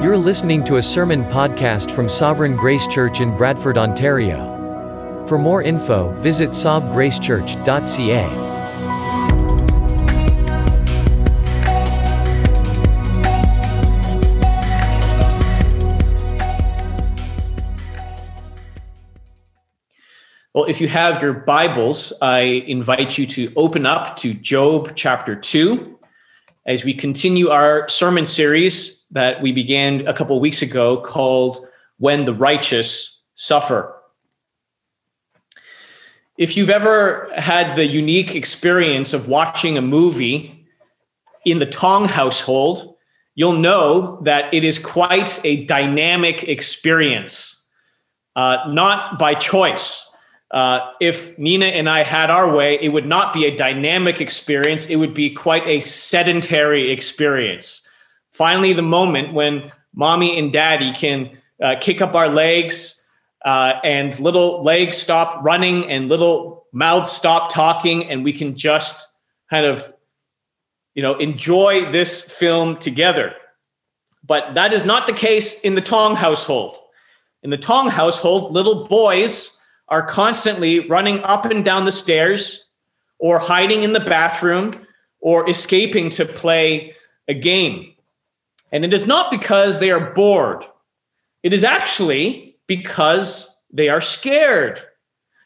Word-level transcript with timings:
You're 0.00 0.16
listening 0.16 0.62
to 0.66 0.76
a 0.76 0.82
sermon 0.82 1.24
podcast 1.24 1.90
from 1.90 2.08
Sovereign 2.08 2.54
Grace 2.54 2.86
Church 2.86 3.20
in 3.20 3.36
Bradford, 3.36 3.76
Ontario. 3.76 5.26
For 5.26 5.38
more 5.38 5.60
info, 5.60 6.12
visit 6.20 6.50
sovgracechurch.ca. 6.50 8.28
Well, 20.54 20.66
if 20.66 20.80
you 20.80 20.86
have 20.86 21.20
your 21.20 21.32
Bibles, 21.32 22.12
I 22.22 22.42
invite 22.68 23.18
you 23.18 23.26
to 23.26 23.52
open 23.56 23.84
up 23.84 24.16
to 24.18 24.32
Job 24.32 24.92
chapter 24.94 25.34
2 25.34 25.98
as 26.66 26.84
we 26.84 26.94
continue 26.94 27.48
our 27.48 27.88
sermon 27.88 28.24
series 28.24 28.97
that 29.10 29.40
we 29.42 29.52
began 29.52 30.06
a 30.06 30.14
couple 30.14 30.36
of 30.36 30.42
weeks 30.42 30.62
ago 30.62 30.98
called 30.98 31.66
When 31.98 32.24
the 32.24 32.34
Righteous 32.34 33.20
Suffer. 33.34 33.94
If 36.36 36.56
you've 36.56 36.70
ever 36.70 37.30
had 37.34 37.74
the 37.74 37.86
unique 37.86 38.36
experience 38.36 39.12
of 39.12 39.28
watching 39.28 39.76
a 39.76 39.82
movie 39.82 40.66
in 41.44 41.58
the 41.58 41.66
Tong 41.66 42.04
household, 42.04 42.96
you'll 43.34 43.54
know 43.58 44.20
that 44.22 44.52
it 44.54 44.64
is 44.64 44.78
quite 44.78 45.40
a 45.44 45.64
dynamic 45.64 46.44
experience, 46.44 47.64
uh, 48.36 48.58
not 48.68 49.18
by 49.18 49.34
choice. 49.34 50.08
Uh, 50.50 50.92
if 51.00 51.36
Nina 51.38 51.66
and 51.66 51.88
I 51.88 52.04
had 52.04 52.30
our 52.30 52.54
way, 52.54 52.78
it 52.80 52.90
would 52.90 53.06
not 53.06 53.32
be 53.32 53.44
a 53.44 53.56
dynamic 53.56 54.20
experience. 54.20 54.86
It 54.86 54.96
would 54.96 55.14
be 55.14 55.30
quite 55.30 55.66
a 55.66 55.80
sedentary 55.80 56.90
experience. 56.90 57.87
Finally, 58.38 58.72
the 58.72 58.82
moment 58.82 59.34
when 59.34 59.72
mommy 59.92 60.38
and 60.38 60.52
daddy 60.52 60.92
can 60.92 61.36
uh, 61.60 61.74
kick 61.80 62.00
up 62.00 62.14
our 62.14 62.28
legs 62.28 63.04
uh, 63.44 63.74
and 63.82 64.18
little 64.20 64.62
legs 64.62 64.96
stop 64.96 65.44
running 65.44 65.90
and 65.90 66.08
little 66.08 66.64
mouths 66.72 67.10
stop 67.10 67.52
talking, 67.52 68.08
and 68.08 68.22
we 68.22 68.32
can 68.32 68.54
just 68.54 69.08
kind 69.50 69.66
of, 69.66 69.92
you 70.94 71.02
know, 71.02 71.16
enjoy 71.16 71.90
this 71.90 72.20
film 72.20 72.76
together. 72.76 73.34
But 74.24 74.54
that 74.54 74.72
is 74.72 74.84
not 74.84 75.08
the 75.08 75.12
case 75.12 75.60
in 75.62 75.74
the 75.74 75.80
Tong 75.80 76.14
household. 76.14 76.78
In 77.42 77.50
the 77.50 77.58
Tong 77.58 77.90
household, 77.90 78.52
little 78.52 78.86
boys 78.86 79.58
are 79.88 80.06
constantly 80.06 80.78
running 80.86 81.24
up 81.24 81.44
and 81.44 81.64
down 81.64 81.86
the 81.86 81.92
stairs 81.92 82.68
or 83.18 83.40
hiding 83.40 83.82
in 83.82 83.94
the 83.94 84.00
bathroom 84.14 84.86
or 85.18 85.50
escaping 85.50 86.08
to 86.10 86.24
play 86.24 86.94
a 87.26 87.34
game. 87.34 87.94
And 88.70 88.84
it 88.84 88.92
is 88.92 89.06
not 89.06 89.30
because 89.30 89.78
they 89.78 89.90
are 89.90 90.12
bored, 90.12 90.64
it 91.42 91.52
is 91.52 91.64
actually 91.64 92.56
because 92.66 93.56
they 93.72 93.88
are 93.88 94.00
scared. 94.00 94.82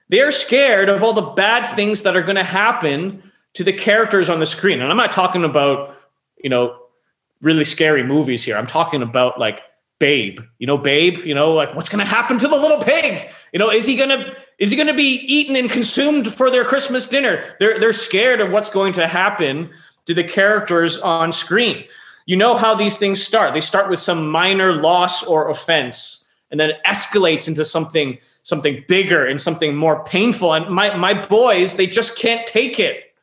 They 0.09 0.21
are 0.21 0.31
scared 0.31 0.91
of 0.91 1.03
all 1.03 1.15
the 1.15 1.23
bad 1.23 1.63
things 1.63 2.03
that 2.03 2.17
are 2.17 2.23
going 2.23 2.37
to 2.37 2.45
happen 2.45 3.23
to 3.55 3.65
the 3.65 3.73
characters 3.73 4.29
on 4.29 4.41
the 4.41 4.47
screen. 4.47 4.81
And 4.81 4.91
I'm 4.91 4.97
not 4.97 5.13
talking 5.13 5.43
about, 5.43 5.97
you 6.43 6.51
know, 6.51 6.77
really 7.41 7.65
scary 7.65 8.03
movies 8.03 8.45
here. 8.45 8.57
I'm 8.57 8.67
talking 8.67 9.03
about 9.03 9.39
like 9.39 9.63
Babe. 9.99 10.41
You 10.59 10.67
know, 10.67 10.77
Babe, 10.77 11.19
you 11.19 11.35
know, 11.35 11.53
like 11.53 11.75
what's 11.75 11.89
going 11.89 12.05
to 12.05 12.11
happen 12.11 12.37
to 12.39 12.49
the 12.49 12.57
little 12.57 12.79
pig? 12.79 13.29
You 13.53 13.59
know, 13.59 13.71
is 13.71 13.87
he 13.87 13.97
going 13.97 14.11
to 14.11 14.37
is 14.59 14.71
he 14.71 14.77
going 14.77 14.89
to 14.89 14.95
be 14.95 15.15
eaten 15.15 15.57
and 15.57 15.71
consumed 15.71 16.35
for 16.35 16.51
their 16.51 16.65
Christmas 16.65 17.09
dinner? 17.09 17.45
They're 17.61 17.79
they're 17.79 17.93
scared 17.93 18.41
of 18.41 18.51
what's 18.51 18.69
going 18.69 18.95
to 18.95 19.07
happen 19.07 19.71
to 20.07 20.15
the 20.15 20.25
characters 20.25 20.99
on 20.99 21.31
screen. 21.31 21.85
You 22.27 22.37
know 22.37 22.57
how 22.57 22.75
these 22.75 22.99
things 22.99 23.23
start. 23.23 23.55
They 23.55 23.61
start 23.61 23.91
with 23.91 23.99
some 23.99 24.31
minor 24.31 24.75
loss 24.75 25.23
or 25.25 25.51
offense 25.51 26.23
and 26.53 26.61
then 26.61 26.71
it 26.71 26.77
escalates 26.87 27.49
into 27.49 27.65
something 27.65 28.19
something 28.45 28.85
bigger 28.87 29.25
and 29.25 29.41
something 29.41 29.75
more 29.75 30.05
painful 30.05 30.53
and 30.53 30.69
my 30.73 30.95
my 30.95 31.15
boys, 31.15 31.75
they 31.75 31.87
just 31.87 32.17
can't 32.17 32.47
take 32.47 32.79
it. 32.79 33.15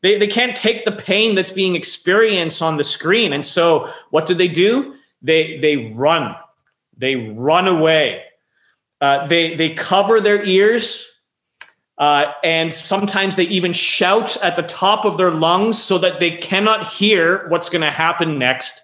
They, 0.00 0.16
they 0.16 0.28
can't 0.28 0.56
take 0.56 0.84
the 0.84 0.92
pain 0.92 1.34
that's 1.34 1.50
being 1.50 1.74
experienced 1.74 2.62
on 2.62 2.76
the 2.76 2.84
screen. 2.84 3.32
And 3.32 3.44
so 3.44 3.92
what 4.10 4.26
do 4.26 4.34
they 4.34 4.46
do? 4.46 4.94
They 5.20 5.58
they 5.58 5.92
run. 5.94 6.36
They 6.96 7.16
run 7.16 7.66
away. 7.66 8.22
Uh, 9.00 9.26
they 9.26 9.54
they 9.56 9.70
cover 9.70 10.20
their 10.20 10.42
ears, 10.44 11.06
uh, 11.98 12.32
and 12.44 12.72
sometimes 12.72 13.36
they 13.36 13.44
even 13.44 13.72
shout 13.72 14.36
at 14.38 14.56
the 14.56 14.62
top 14.62 15.04
of 15.04 15.16
their 15.16 15.32
lungs 15.32 15.82
so 15.82 15.98
that 15.98 16.18
they 16.18 16.30
cannot 16.30 16.86
hear 16.86 17.48
what's 17.48 17.68
going 17.68 17.82
to 17.82 17.90
happen 17.90 18.38
next 18.38 18.80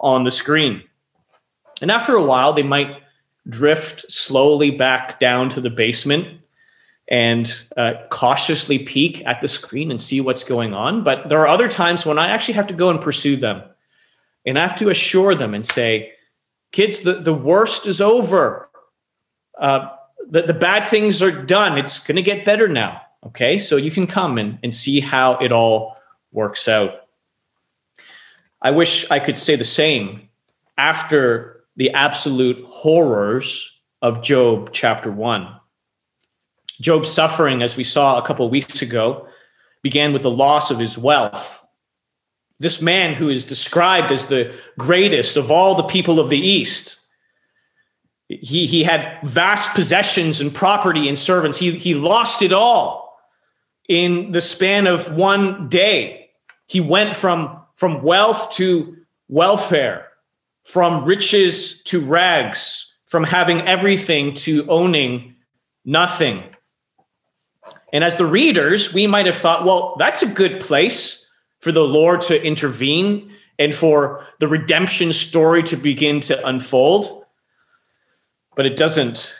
on 0.00 0.24
the 0.24 0.30
screen. 0.30 0.82
And 1.82 1.90
after 1.90 2.14
a 2.14 2.22
while, 2.22 2.52
they 2.52 2.62
might 2.62 3.02
drift 3.48 4.10
slowly 4.10 4.70
back 4.70 5.20
down 5.20 5.50
to 5.50 5.60
the 5.60 5.70
basement 5.70 6.40
and 7.08 7.66
uh, 7.76 7.94
cautiously 8.10 8.78
peek 8.78 9.24
at 9.26 9.42
the 9.42 9.48
screen 9.48 9.90
and 9.90 10.00
see 10.00 10.22
what's 10.22 10.44
going 10.44 10.72
on. 10.72 11.04
But 11.04 11.28
there 11.28 11.40
are 11.40 11.48
other 11.48 11.68
times 11.68 12.06
when 12.06 12.18
I 12.18 12.28
actually 12.28 12.54
have 12.54 12.66
to 12.68 12.74
go 12.74 12.88
and 12.88 13.00
pursue 13.00 13.36
them 13.36 13.62
and 14.46 14.58
I 14.58 14.62
have 14.62 14.78
to 14.78 14.88
assure 14.88 15.34
them 15.34 15.52
and 15.52 15.66
say, 15.66 16.12
kids, 16.72 17.00
the, 17.00 17.14
the 17.14 17.34
worst 17.34 17.86
is 17.86 18.00
over. 18.00 18.70
Uh, 19.58 19.88
the, 20.28 20.42
the 20.42 20.54
bad 20.54 20.84
things 20.84 21.22
are 21.22 21.30
done. 21.30 21.78
It's 21.78 21.98
going 21.98 22.16
to 22.16 22.22
get 22.22 22.44
better 22.44 22.68
now. 22.68 23.00
Okay. 23.26 23.58
So 23.58 23.76
you 23.76 23.90
can 23.90 24.06
come 24.06 24.38
and, 24.38 24.58
and 24.62 24.74
see 24.74 25.00
how 25.00 25.38
it 25.38 25.52
all 25.52 25.96
works 26.32 26.68
out. 26.68 27.06
I 28.60 28.70
wish 28.70 29.10
I 29.10 29.18
could 29.18 29.36
say 29.36 29.56
the 29.56 29.64
same 29.64 30.28
after 30.78 31.64
the 31.76 31.90
absolute 31.90 32.64
horrors 32.66 33.70
of 34.02 34.22
Job 34.22 34.70
chapter 34.72 35.10
one. 35.10 35.48
Job's 36.80 37.10
suffering, 37.10 37.62
as 37.62 37.76
we 37.76 37.84
saw 37.84 38.18
a 38.18 38.26
couple 38.26 38.44
of 38.44 38.52
weeks 38.52 38.82
ago, 38.82 39.28
began 39.82 40.12
with 40.12 40.22
the 40.22 40.30
loss 40.30 40.70
of 40.70 40.78
his 40.78 40.98
wealth 40.98 41.64
this 42.60 42.80
man 42.80 43.14
who 43.14 43.28
is 43.28 43.44
described 43.44 44.12
as 44.12 44.26
the 44.26 44.54
greatest 44.78 45.36
of 45.36 45.50
all 45.50 45.74
the 45.74 45.82
people 45.82 46.20
of 46.20 46.30
the 46.30 46.38
East. 46.38 46.96
He, 48.28 48.66
he 48.66 48.82
had 48.84 49.18
vast 49.24 49.74
possessions 49.74 50.40
and 50.40 50.54
property 50.54 51.08
and 51.08 51.18
servants. 51.18 51.58
He, 51.58 51.72
he 51.72 51.94
lost 51.94 52.42
it 52.42 52.52
all 52.52 53.18
in 53.88 54.32
the 54.32 54.40
span 54.40 54.86
of 54.86 55.14
one 55.14 55.68
day. 55.68 56.30
He 56.66 56.80
went 56.80 57.16
from, 57.16 57.60
from 57.76 58.02
wealth 58.02 58.52
to 58.52 58.96
welfare, 59.28 60.08
from 60.64 61.04
riches 61.04 61.82
to 61.82 62.00
rags, 62.00 62.96
from 63.06 63.24
having 63.24 63.60
everything 63.62 64.34
to 64.34 64.66
owning 64.68 65.36
nothing. 65.84 66.42
And 67.92 68.02
as 68.02 68.16
the 68.16 68.26
readers, 68.26 68.92
we 68.92 69.06
might 69.06 69.26
have 69.26 69.36
thought, 69.36 69.64
well, 69.64 69.96
that's 69.98 70.22
a 70.22 70.26
good 70.26 70.60
place 70.60 71.28
for 71.60 71.70
the 71.72 71.84
Lord 71.84 72.22
to 72.22 72.42
intervene 72.42 73.30
and 73.58 73.74
for 73.74 74.24
the 74.40 74.48
redemption 74.48 75.12
story 75.12 75.62
to 75.64 75.76
begin 75.76 76.20
to 76.20 76.46
unfold. 76.46 77.23
But 78.56 78.66
it 78.66 78.76
doesn't. 78.76 79.32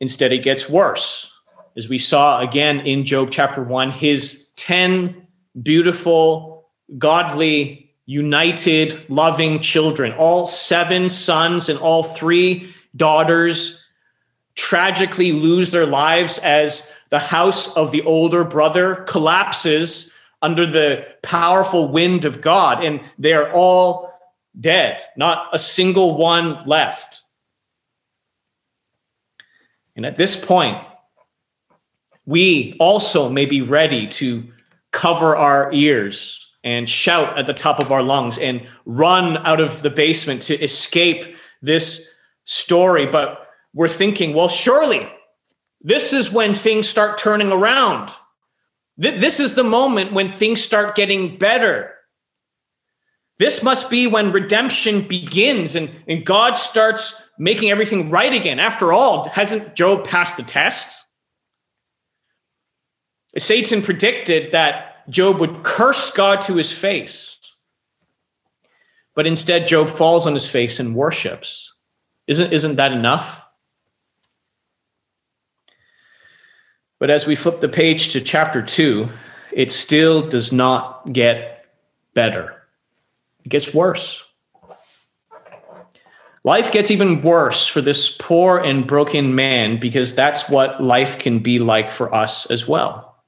Instead, 0.00 0.32
it 0.32 0.42
gets 0.42 0.68
worse. 0.68 1.30
As 1.76 1.88
we 1.88 1.98
saw 1.98 2.40
again 2.40 2.80
in 2.80 3.04
Job 3.04 3.30
chapter 3.30 3.62
1, 3.62 3.90
his 3.90 4.48
10 4.56 5.26
beautiful, 5.62 6.68
godly, 6.98 7.92
united, 8.06 9.08
loving 9.08 9.60
children, 9.60 10.12
all 10.12 10.46
seven 10.46 11.10
sons 11.10 11.68
and 11.68 11.78
all 11.78 12.02
three 12.02 12.72
daughters, 12.96 13.84
tragically 14.56 15.32
lose 15.32 15.70
their 15.70 15.86
lives 15.86 16.38
as 16.38 16.90
the 17.10 17.18
house 17.18 17.72
of 17.76 17.92
the 17.92 18.02
older 18.02 18.44
brother 18.44 18.96
collapses 19.06 20.12
under 20.42 20.66
the 20.66 21.06
powerful 21.22 21.88
wind 21.88 22.24
of 22.24 22.40
God, 22.40 22.82
and 22.82 23.00
they 23.18 23.32
are 23.32 23.52
all 23.52 24.12
dead, 24.58 25.00
not 25.16 25.48
a 25.52 25.58
single 25.58 26.16
one 26.16 26.64
left. 26.66 27.22
And 29.96 30.06
at 30.06 30.16
this 30.16 30.42
point, 30.42 30.78
we 32.26 32.76
also 32.78 33.28
may 33.28 33.46
be 33.46 33.60
ready 33.60 34.06
to 34.06 34.48
cover 34.92 35.36
our 35.36 35.72
ears 35.72 36.46
and 36.62 36.88
shout 36.88 37.38
at 37.38 37.46
the 37.46 37.54
top 37.54 37.80
of 37.80 37.90
our 37.90 38.02
lungs 38.02 38.38
and 38.38 38.66
run 38.84 39.38
out 39.38 39.60
of 39.60 39.82
the 39.82 39.90
basement 39.90 40.42
to 40.42 40.62
escape 40.62 41.36
this 41.62 42.12
story. 42.44 43.06
But 43.06 43.48
we're 43.72 43.88
thinking, 43.88 44.34
well, 44.34 44.48
surely 44.48 45.08
this 45.80 46.12
is 46.12 46.32
when 46.32 46.52
things 46.52 46.88
start 46.88 47.18
turning 47.18 47.50
around. 47.50 48.10
This 48.98 49.40
is 49.40 49.54
the 49.54 49.64
moment 49.64 50.12
when 50.12 50.28
things 50.28 50.62
start 50.62 50.94
getting 50.94 51.38
better. 51.38 51.94
This 53.38 53.62
must 53.62 53.88
be 53.88 54.06
when 54.06 54.32
redemption 54.32 55.08
begins 55.08 55.74
and, 55.74 55.90
and 56.06 56.26
God 56.26 56.58
starts 56.58 57.14
making 57.40 57.70
everything 57.70 58.10
right 58.10 58.34
again. 58.34 58.60
After 58.60 58.92
all, 58.92 59.26
hasn't 59.30 59.74
Job 59.74 60.06
passed 60.06 60.36
the 60.36 60.42
test? 60.42 60.94
Satan 63.38 63.80
predicted 63.80 64.52
that 64.52 65.08
Job 65.08 65.40
would 65.40 65.62
curse 65.62 66.10
God 66.10 66.42
to 66.42 66.56
his 66.56 66.70
face. 66.70 67.38
but 69.14 69.26
instead 69.26 69.66
Job 69.66 69.90
falls 69.90 70.26
on 70.26 70.34
his 70.34 70.48
face 70.48 70.80
and 70.80 70.94
worships. 70.94 71.74
Isn't, 72.26 72.52
isn't 72.52 72.76
that 72.76 72.92
enough? 72.92 73.42
But 76.98 77.10
as 77.10 77.26
we 77.26 77.34
flip 77.34 77.60
the 77.60 77.68
page 77.68 78.12
to 78.12 78.20
chapter 78.20 78.62
two, 78.62 79.08
it 79.52 79.72
still 79.72 80.26
does 80.26 80.52
not 80.52 81.12
get 81.12 81.66
better. 82.14 82.62
It 83.44 83.48
gets 83.48 83.74
worse. 83.74 84.24
Life 86.42 86.72
gets 86.72 86.90
even 86.90 87.22
worse 87.22 87.66
for 87.66 87.82
this 87.82 88.16
poor 88.16 88.58
and 88.58 88.86
broken 88.86 89.34
man 89.34 89.78
because 89.78 90.14
that's 90.14 90.48
what 90.48 90.82
life 90.82 91.18
can 91.18 91.40
be 91.40 91.58
like 91.58 91.90
for 91.90 92.14
us 92.14 92.50
as 92.50 92.66
well. 92.66 93.22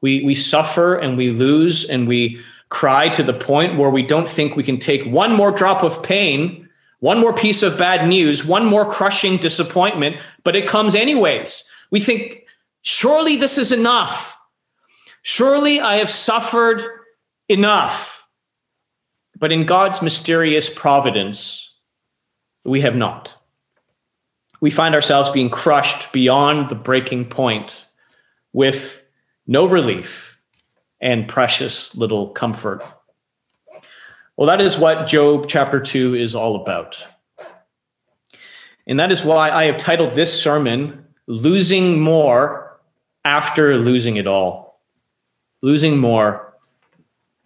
We, 0.00 0.22
we 0.22 0.34
suffer 0.34 0.96
and 0.96 1.16
we 1.16 1.30
lose 1.30 1.84
and 1.84 2.06
we 2.06 2.40
cry 2.68 3.08
to 3.08 3.24
the 3.24 3.34
point 3.34 3.76
where 3.76 3.90
we 3.90 4.02
don't 4.02 4.28
think 4.28 4.54
we 4.54 4.62
can 4.62 4.78
take 4.78 5.04
one 5.06 5.34
more 5.34 5.50
drop 5.50 5.82
of 5.82 6.02
pain, 6.02 6.68
one 7.00 7.18
more 7.18 7.32
piece 7.32 7.64
of 7.64 7.78
bad 7.78 8.06
news, 8.06 8.44
one 8.44 8.64
more 8.64 8.88
crushing 8.88 9.38
disappointment, 9.38 10.20
but 10.44 10.54
it 10.54 10.68
comes 10.68 10.94
anyways. 10.94 11.64
We 11.90 11.98
think, 11.98 12.44
surely 12.82 13.36
this 13.36 13.58
is 13.58 13.72
enough. 13.72 14.38
Surely 15.22 15.80
I 15.80 15.96
have 15.96 16.10
suffered 16.10 16.84
enough. 17.48 18.24
But 19.36 19.52
in 19.52 19.66
God's 19.66 20.02
mysterious 20.02 20.72
providence, 20.72 21.67
we 22.68 22.80
have 22.82 22.96
not. 22.96 23.34
We 24.60 24.70
find 24.70 24.94
ourselves 24.94 25.30
being 25.30 25.50
crushed 25.50 26.12
beyond 26.12 26.68
the 26.68 26.74
breaking 26.74 27.26
point 27.26 27.86
with 28.52 29.04
no 29.46 29.66
relief 29.66 30.38
and 31.00 31.28
precious 31.28 31.94
little 31.94 32.28
comfort. 32.28 32.82
Well, 34.36 34.46
that 34.46 34.60
is 34.60 34.78
what 34.78 35.06
Job 35.06 35.46
chapter 35.48 35.80
2 35.80 36.14
is 36.14 36.34
all 36.34 36.56
about. 36.56 37.04
And 38.86 38.98
that 38.98 39.12
is 39.12 39.24
why 39.24 39.50
I 39.50 39.64
have 39.64 39.76
titled 39.76 40.14
this 40.14 40.40
sermon, 40.40 41.04
Losing 41.26 42.00
More 42.00 42.80
After 43.24 43.76
Losing 43.76 44.16
It 44.16 44.26
All. 44.26 44.80
Losing 45.60 45.98
More 45.98 46.54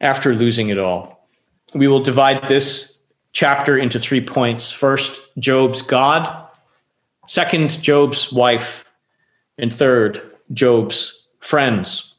After 0.01 0.35
Losing 0.35 0.69
It 0.69 0.79
All. 0.79 1.29
We 1.75 1.89
will 1.89 2.03
divide 2.03 2.47
this 2.47 2.92
chapter 3.33 3.77
into 3.77 3.99
three 3.99 4.21
points. 4.21 4.71
First, 4.71 5.21
Job's 5.39 5.83
God. 5.83 6.47
Second, 7.27 7.83
Job's 7.83 8.33
wife. 8.33 8.91
And 9.59 9.73
third, 9.73 10.23
Job's 10.53 11.27
friends. 11.41 12.15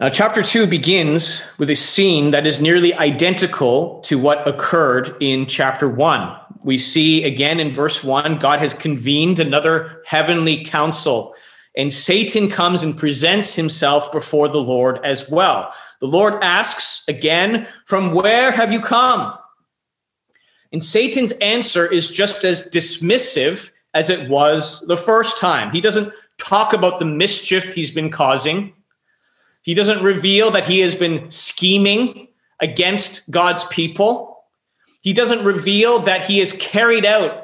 Now, 0.00 0.08
chapter 0.08 0.42
two 0.42 0.66
begins 0.66 1.40
with 1.56 1.70
a 1.70 1.76
scene 1.76 2.32
that 2.32 2.46
is 2.46 2.60
nearly 2.60 2.92
identical 2.94 4.00
to 4.00 4.18
what 4.18 4.46
occurred 4.46 5.16
in 5.20 5.46
chapter 5.46 5.88
one. 5.88 6.36
We 6.64 6.78
see 6.78 7.22
again 7.22 7.60
in 7.60 7.72
verse 7.72 8.02
one, 8.02 8.38
God 8.38 8.58
has 8.58 8.74
convened 8.74 9.38
another 9.38 10.02
heavenly 10.04 10.64
council, 10.64 11.34
and 11.76 11.92
Satan 11.92 12.48
comes 12.48 12.82
and 12.82 12.96
presents 12.96 13.54
himself 13.54 14.10
before 14.10 14.48
the 14.48 14.58
Lord 14.60 14.98
as 15.04 15.28
well. 15.28 15.72
The 16.04 16.10
Lord 16.10 16.44
asks 16.44 17.02
again, 17.08 17.66
From 17.86 18.12
where 18.12 18.50
have 18.50 18.70
you 18.70 18.78
come? 18.78 19.32
And 20.70 20.82
Satan's 20.82 21.32
answer 21.32 21.90
is 21.90 22.10
just 22.10 22.44
as 22.44 22.68
dismissive 22.68 23.70
as 23.94 24.10
it 24.10 24.28
was 24.28 24.82
the 24.86 24.98
first 24.98 25.38
time. 25.38 25.72
He 25.72 25.80
doesn't 25.80 26.12
talk 26.36 26.74
about 26.74 26.98
the 26.98 27.06
mischief 27.06 27.72
he's 27.72 27.90
been 27.90 28.10
causing. 28.10 28.74
He 29.62 29.72
doesn't 29.72 30.02
reveal 30.02 30.50
that 30.50 30.66
he 30.66 30.80
has 30.80 30.94
been 30.94 31.30
scheming 31.30 32.28
against 32.60 33.30
God's 33.30 33.64
people. 33.68 34.44
He 35.02 35.14
doesn't 35.14 35.42
reveal 35.42 36.00
that 36.00 36.24
he 36.24 36.40
has 36.40 36.52
carried 36.52 37.06
out 37.06 37.43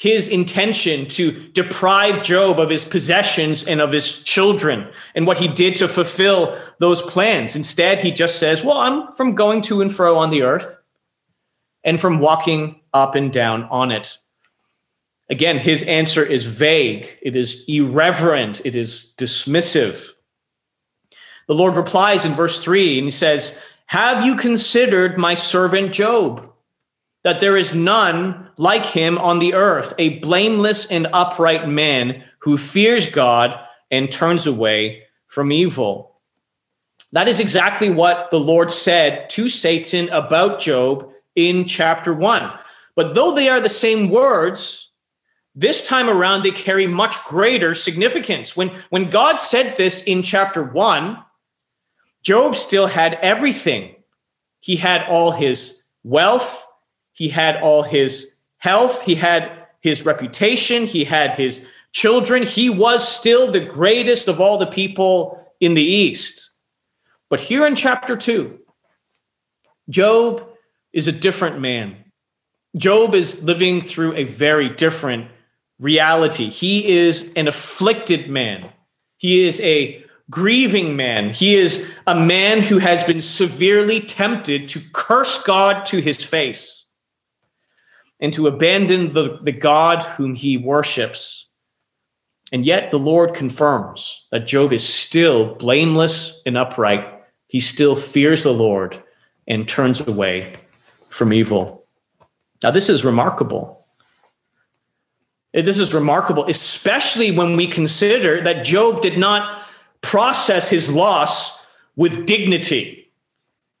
his 0.00 0.28
intention 0.28 1.06
to 1.06 1.30
deprive 1.50 2.22
Job 2.22 2.58
of 2.58 2.70
his 2.70 2.86
possessions 2.86 3.64
and 3.64 3.82
of 3.82 3.92
his 3.92 4.22
children 4.22 4.88
and 5.14 5.26
what 5.26 5.36
he 5.36 5.46
did 5.46 5.76
to 5.76 5.86
fulfill 5.86 6.56
those 6.78 7.02
plans. 7.02 7.54
Instead, 7.54 8.00
he 8.00 8.10
just 8.10 8.38
says, 8.38 8.64
Well, 8.64 8.78
I'm 8.78 9.12
from 9.12 9.34
going 9.34 9.60
to 9.64 9.82
and 9.82 9.92
fro 9.92 10.16
on 10.16 10.30
the 10.30 10.40
earth 10.40 10.80
and 11.84 12.00
from 12.00 12.18
walking 12.18 12.80
up 12.94 13.14
and 13.14 13.30
down 13.30 13.64
on 13.64 13.90
it. 13.90 14.16
Again, 15.28 15.58
his 15.58 15.82
answer 15.82 16.24
is 16.24 16.46
vague, 16.46 17.18
it 17.20 17.36
is 17.36 17.62
irreverent, 17.68 18.62
it 18.64 18.74
is 18.74 19.12
dismissive. 19.18 20.12
The 21.46 21.54
Lord 21.54 21.76
replies 21.76 22.24
in 22.24 22.32
verse 22.32 22.64
3 22.64 23.00
and 23.00 23.06
he 23.06 23.10
says, 23.10 23.60
Have 23.84 24.24
you 24.24 24.36
considered 24.36 25.18
my 25.18 25.34
servant 25.34 25.92
Job? 25.92 26.49
That 27.22 27.40
there 27.40 27.56
is 27.56 27.74
none 27.74 28.48
like 28.56 28.86
him 28.86 29.18
on 29.18 29.38
the 29.38 29.54
earth, 29.54 29.94
a 29.98 30.18
blameless 30.20 30.86
and 30.90 31.06
upright 31.12 31.68
man 31.68 32.24
who 32.40 32.56
fears 32.56 33.06
God 33.06 33.58
and 33.90 34.10
turns 34.10 34.46
away 34.46 35.04
from 35.26 35.52
evil. 35.52 36.18
That 37.12 37.28
is 37.28 37.40
exactly 37.40 37.90
what 37.90 38.30
the 38.30 38.40
Lord 38.40 38.70
said 38.70 39.28
to 39.30 39.48
Satan 39.48 40.08
about 40.10 40.60
Job 40.60 41.10
in 41.34 41.66
chapter 41.66 42.14
1. 42.14 42.52
But 42.94 43.14
though 43.14 43.34
they 43.34 43.48
are 43.48 43.60
the 43.60 43.68
same 43.68 44.10
words, 44.10 44.90
this 45.54 45.86
time 45.86 46.08
around 46.08 46.42
they 46.42 46.52
carry 46.52 46.86
much 46.86 47.22
greater 47.24 47.74
significance. 47.74 48.56
When, 48.56 48.70
when 48.90 49.10
God 49.10 49.36
said 49.36 49.76
this 49.76 50.04
in 50.04 50.22
chapter 50.22 50.62
1, 50.62 51.18
Job 52.22 52.54
still 52.54 52.86
had 52.86 53.14
everything. 53.22 53.96
He 54.60 54.76
had 54.76 55.06
all 55.08 55.32
his 55.32 55.82
wealth, 56.04 56.66
he 57.20 57.28
had 57.28 57.56
all 57.56 57.82
his 57.82 58.34
health, 58.56 59.02
he 59.02 59.14
had 59.14 59.52
his 59.82 60.06
reputation, 60.06 60.86
he 60.86 61.04
had 61.04 61.34
his 61.34 61.66
children. 61.92 62.44
He 62.44 62.70
was 62.70 63.06
still 63.06 63.52
the 63.52 63.60
greatest 63.60 64.26
of 64.26 64.40
all 64.40 64.56
the 64.56 64.64
people 64.64 65.46
in 65.60 65.74
the 65.74 65.84
East. 65.84 66.52
But 67.28 67.40
here 67.40 67.66
in 67.66 67.74
chapter 67.74 68.16
2, 68.16 68.58
Job 69.90 70.48
is 70.94 71.08
a 71.08 71.12
different 71.12 71.60
man. 71.60 72.06
Job 72.74 73.14
is 73.14 73.42
living 73.42 73.82
through 73.82 74.14
a 74.14 74.24
very 74.24 74.70
different 74.70 75.28
reality. 75.78 76.48
He 76.48 76.88
is 76.88 77.34
an 77.34 77.48
afflicted 77.48 78.30
man. 78.30 78.70
He 79.18 79.46
is 79.46 79.60
a 79.60 80.02
grieving 80.30 80.96
man. 80.96 81.34
He 81.34 81.54
is 81.54 81.86
a 82.06 82.14
man 82.14 82.62
who 82.62 82.78
has 82.78 83.04
been 83.04 83.20
severely 83.20 84.00
tempted 84.00 84.70
to 84.70 84.80
curse 84.94 85.42
God 85.42 85.84
to 85.86 86.00
his 86.00 86.24
face 86.24 86.79
and 88.20 88.32
to 88.34 88.46
abandon 88.46 89.12
the, 89.12 89.38
the 89.40 89.52
God 89.52 90.02
whom 90.02 90.34
he 90.34 90.56
worships. 90.56 91.46
And 92.52 92.66
yet 92.66 92.90
the 92.90 92.98
Lord 92.98 93.34
confirms 93.34 94.26
that 94.30 94.46
Job 94.46 94.72
is 94.72 94.86
still 94.86 95.54
blameless 95.54 96.40
and 96.44 96.56
upright. 96.56 97.22
He 97.46 97.60
still 97.60 97.96
fears 97.96 98.42
the 98.42 98.52
Lord 98.52 99.02
and 99.46 99.68
turns 99.68 100.06
away 100.06 100.52
from 101.08 101.32
evil. 101.32 101.86
Now, 102.62 102.70
this 102.70 102.88
is 102.88 103.04
remarkable. 103.04 103.86
This 105.52 105.80
is 105.80 105.94
remarkable, 105.94 106.46
especially 106.46 107.32
when 107.32 107.56
we 107.56 107.66
consider 107.66 108.42
that 108.44 108.64
Job 108.64 109.00
did 109.00 109.18
not 109.18 109.66
process 110.00 110.70
his 110.70 110.88
loss 110.88 111.58
with 111.96 112.26
dignity. 112.26 113.09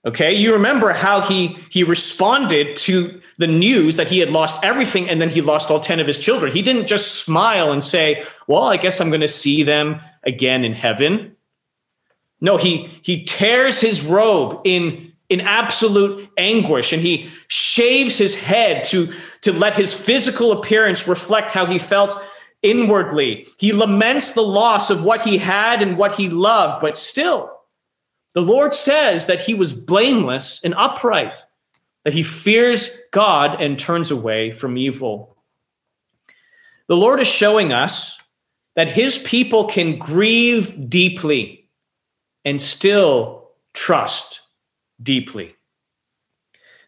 Okay, 0.06 0.32
you 0.32 0.54
remember 0.54 0.92
how 0.92 1.20
he 1.20 1.58
he 1.68 1.84
responded 1.84 2.74
to 2.76 3.20
the 3.36 3.46
news 3.46 3.96
that 3.96 4.08
he 4.08 4.18
had 4.18 4.30
lost 4.30 4.62
everything 4.64 5.10
and 5.10 5.20
then 5.20 5.28
he 5.28 5.42
lost 5.42 5.70
all 5.70 5.78
10 5.78 6.00
of 6.00 6.06
his 6.06 6.18
children. 6.18 6.52
He 6.52 6.62
didn't 6.62 6.86
just 6.86 7.22
smile 7.22 7.70
and 7.70 7.84
say, 7.84 8.24
"Well, 8.46 8.64
I 8.64 8.78
guess 8.78 9.00
I'm 9.00 9.10
going 9.10 9.20
to 9.20 9.28
see 9.28 9.62
them 9.62 10.00
again 10.24 10.64
in 10.64 10.72
heaven." 10.72 11.36
No, 12.40 12.56
he 12.56 12.88
he 13.02 13.24
tears 13.24 13.80
his 13.80 14.02
robe 14.02 14.62
in 14.64 15.12
in 15.28 15.42
absolute 15.42 16.28
anguish 16.38 16.92
and 16.92 17.02
he 17.02 17.28
shaves 17.48 18.16
his 18.16 18.40
head 18.40 18.84
to 18.84 19.12
to 19.42 19.52
let 19.52 19.74
his 19.74 19.92
physical 19.92 20.50
appearance 20.52 21.06
reflect 21.06 21.50
how 21.50 21.66
he 21.66 21.78
felt 21.78 22.18
inwardly. 22.62 23.46
He 23.58 23.72
laments 23.72 24.32
the 24.32 24.42
loss 24.42 24.88
of 24.88 25.04
what 25.04 25.22
he 25.22 25.38
had 25.38 25.82
and 25.82 25.98
what 25.98 26.14
he 26.14 26.28
loved, 26.28 26.80
but 26.80 26.96
still, 26.96 27.50
the 28.34 28.42
Lord 28.42 28.72
says 28.72 29.26
that 29.26 29.40
he 29.40 29.54
was 29.54 29.72
blameless 29.72 30.62
and 30.64 30.74
upright, 30.74 31.32
that 32.04 32.14
he 32.14 32.22
fears 32.22 32.96
God 33.12 33.60
and 33.60 33.78
turns 33.78 34.10
away 34.10 34.52
from 34.52 34.76
evil. 34.78 35.36
The 36.88 36.96
Lord 36.96 37.20
is 37.20 37.28
showing 37.28 37.72
us 37.72 38.20
that 38.76 38.88
his 38.88 39.18
people 39.18 39.66
can 39.66 39.98
grieve 39.98 40.88
deeply 40.88 41.68
and 42.44 42.62
still 42.62 43.50
trust 43.74 44.40
deeply. 45.02 45.54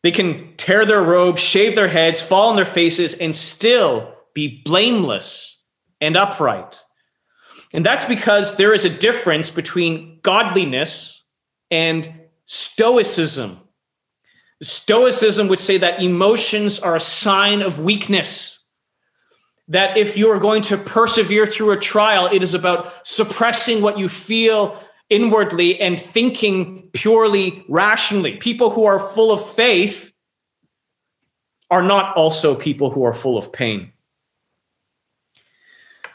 They 0.02 0.10
can 0.10 0.56
tear 0.56 0.84
their 0.84 1.02
robes, 1.02 1.40
shave 1.40 1.74
their 1.74 1.88
heads, 1.88 2.20
fall 2.20 2.50
on 2.50 2.56
their 2.56 2.64
faces, 2.64 3.14
and 3.14 3.34
still 3.34 4.12
be 4.34 4.62
blameless 4.64 5.58
and 6.00 6.16
upright. 6.16 6.80
And 7.72 7.86
that's 7.86 8.04
because 8.04 8.56
there 8.56 8.74
is 8.74 8.84
a 8.84 8.90
difference 8.90 9.50
between 9.50 10.18
godliness 10.22 11.21
and 11.72 12.12
stoicism. 12.44 13.58
Stoicism 14.62 15.48
would 15.48 15.58
say 15.58 15.78
that 15.78 16.00
emotions 16.00 16.78
are 16.78 16.94
a 16.94 17.00
sign 17.00 17.62
of 17.62 17.80
weakness. 17.80 18.62
That 19.68 19.96
if 19.96 20.16
you 20.16 20.28
are 20.30 20.38
going 20.38 20.62
to 20.64 20.76
persevere 20.76 21.46
through 21.46 21.70
a 21.70 21.78
trial, 21.78 22.28
it 22.30 22.42
is 22.42 22.52
about 22.52 23.06
suppressing 23.06 23.80
what 23.80 23.98
you 23.98 24.08
feel 24.08 24.78
inwardly 25.08 25.80
and 25.80 25.98
thinking 25.98 26.90
purely 26.92 27.64
rationally. 27.68 28.36
People 28.36 28.70
who 28.70 28.84
are 28.84 29.00
full 29.00 29.32
of 29.32 29.44
faith 29.44 30.12
are 31.70 31.82
not 31.82 32.14
also 32.16 32.54
people 32.54 32.90
who 32.90 33.02
are 33.04 33.14
full 33.14 33.38
of 33.38 33.50
pain. 33.50 33.92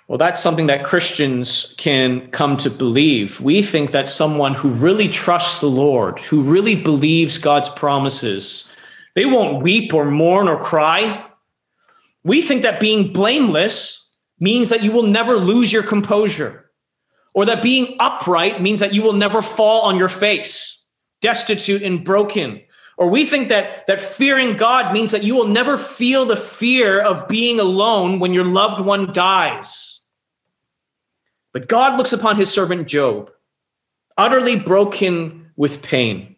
Well, 0.07 0.17
that's 0.17 0.41
something 0.41 0.67
that 0.67 0.85
Christians 0.85 1.75
can 1.77 2.31
come 2.31 2.55
to 2.57 2.69
believe. 2.69 3.41
We 3.41 3.61
think 3.61 3.91
that 3.91 4.07
someone 4.07 4.53
who 4.53 4.69
really 4.69 5.09
trusts 5.09 5.59
the 5.59 5.67
Lord, 5.67 6.19
who 6.19 6.41
really 6.43 6.75
believes 6.75 7.37
God's 7.37 7.67
promises, 7.69 8.63
they 9.15 9.25
won't 9.25 9.61
weep 9.61 9.93
or 9.93 10.05
mourn 10.05 10.47
or 10.47 10.63
cry. 10.63 11.25
We 12.23 12.41
think 12.41 12.61
that 12.61 12.79
being 12.79 13.11
blameless 13.11 14.09
means 14.39 14.69
that 14.69 14.81
you 14.81 14.93
will 14.93 15.03
never 15.03 15.35
lose 15.35 15.73
your 15.73 15.83
composure, 15.83 16.71
or 17.33 17.45
that 17.45 17.61
being 17.61 17.97
upright 17.99 18.61
means 18.61 18.79
that 18.79 18.93
you 18.93 19.01
will 19.01 19.13
never 19.13 19.41
fall 19.41 19.81
on 19.81 19.97
your 19.97 20.07
face, 20.07 20.85
destitute 21.19 21.83
and 21.83 22.05
broken. 22.05 22.61
Or 22.97 23.09
we 23.09 23.25
think 23.25 23.49
that, 23.49 23.85
that 23.87 23.99
fearing 23.99 24.55
God 24.55 24.93
means 24.93 25.11
that 25.11 25.23
you 25.23 25.35
will 25.35 25.47
never 25.47 25.77
feel 25.77 26.25
the 26.25 26.37
fear 26.37 27.01
of 27.01 27.27
being 27.27 27.59
alone 27.59 28.19
when 28.19 28.33
your 28.33 28.45
loved 28.45 28.79
one 28.79 29.11
dies. 29.11 29.96
But 31.57 31.67
God 31.67 31.97
looks 31.97 32.13
upon 32.13 32.35
his 32.35 32.51
servant 32.51 32.87
Job, 32.87 33.31
utterly 34.15 34.59
broken 34.59 35.49
with 35.55 35.81
pain. 35.81 36.35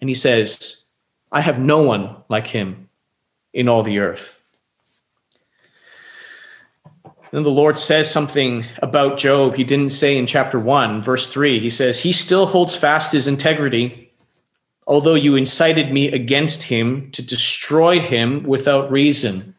And 0.00 0.08
he 0.08 0.14
says, 0.14 0.84
I 1.30 1.42
have 1.42 1.60
no 1.60 1.82
one 1.82 2.16
like 2.30 2.46
him 2.46 2.88
in 3.52 3.68
all 3.68 3.82
the 3.82 3.98
earth. 3.98 4.42
Then 7.32 7.42
the 7.42 7.50
Lord 7.50 7.76
says 7.76 8.10
something 8.10 8.64
about 8.78 9.18
Job 9.18 9.56
he 9.56 9.62
didn't 9.64 9.90
say 9.90 10.16
in 10.16 10.26
chapter 10.26 10.58
1, 10.58 11.02
verse 11.02 11.28
3. 11.28 11.58
He 11.58 11.68
says, 11.68 12.00
He 12.00 12.14
still 12.14 12.46
holds 12.46 12.74
fast 12.74 13.12
his 13.12 13.28
integrity, 13.28 14.10
although 14.86 15.16
you 15.16 15.36
incited 15.36 15.92
me 15.92 16.10
against 16.10 16.62
him 16.62 17.10
to 17.10 17.20
destroy 17.20 18.00
him 18.00 18.44
without 18.44 18.90
reason 18.90 19.54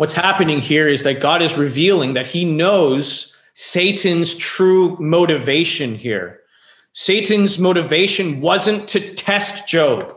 what's 0.00 0.14
happening 0.14 0.62
here 0.62 0.88
is 0.88 1.02
that 1.02 1.20
God 1.20 1.42
is 1.42 1.58
revealing 1.58 2.14
that 2.14 2.26
he 2.26 2.42
knows 2.42 3.34
Satan's 3.52 4.34
true 4.34 4.96
motivation 4.98 5.94
here. 5.94 6.40
Satan's 6.94 7.58
motivation 7.58 8.40
wasn't 8.40 8.88
to 8.88 9.12
test 9.12 9.68
Job. 9.68 10.16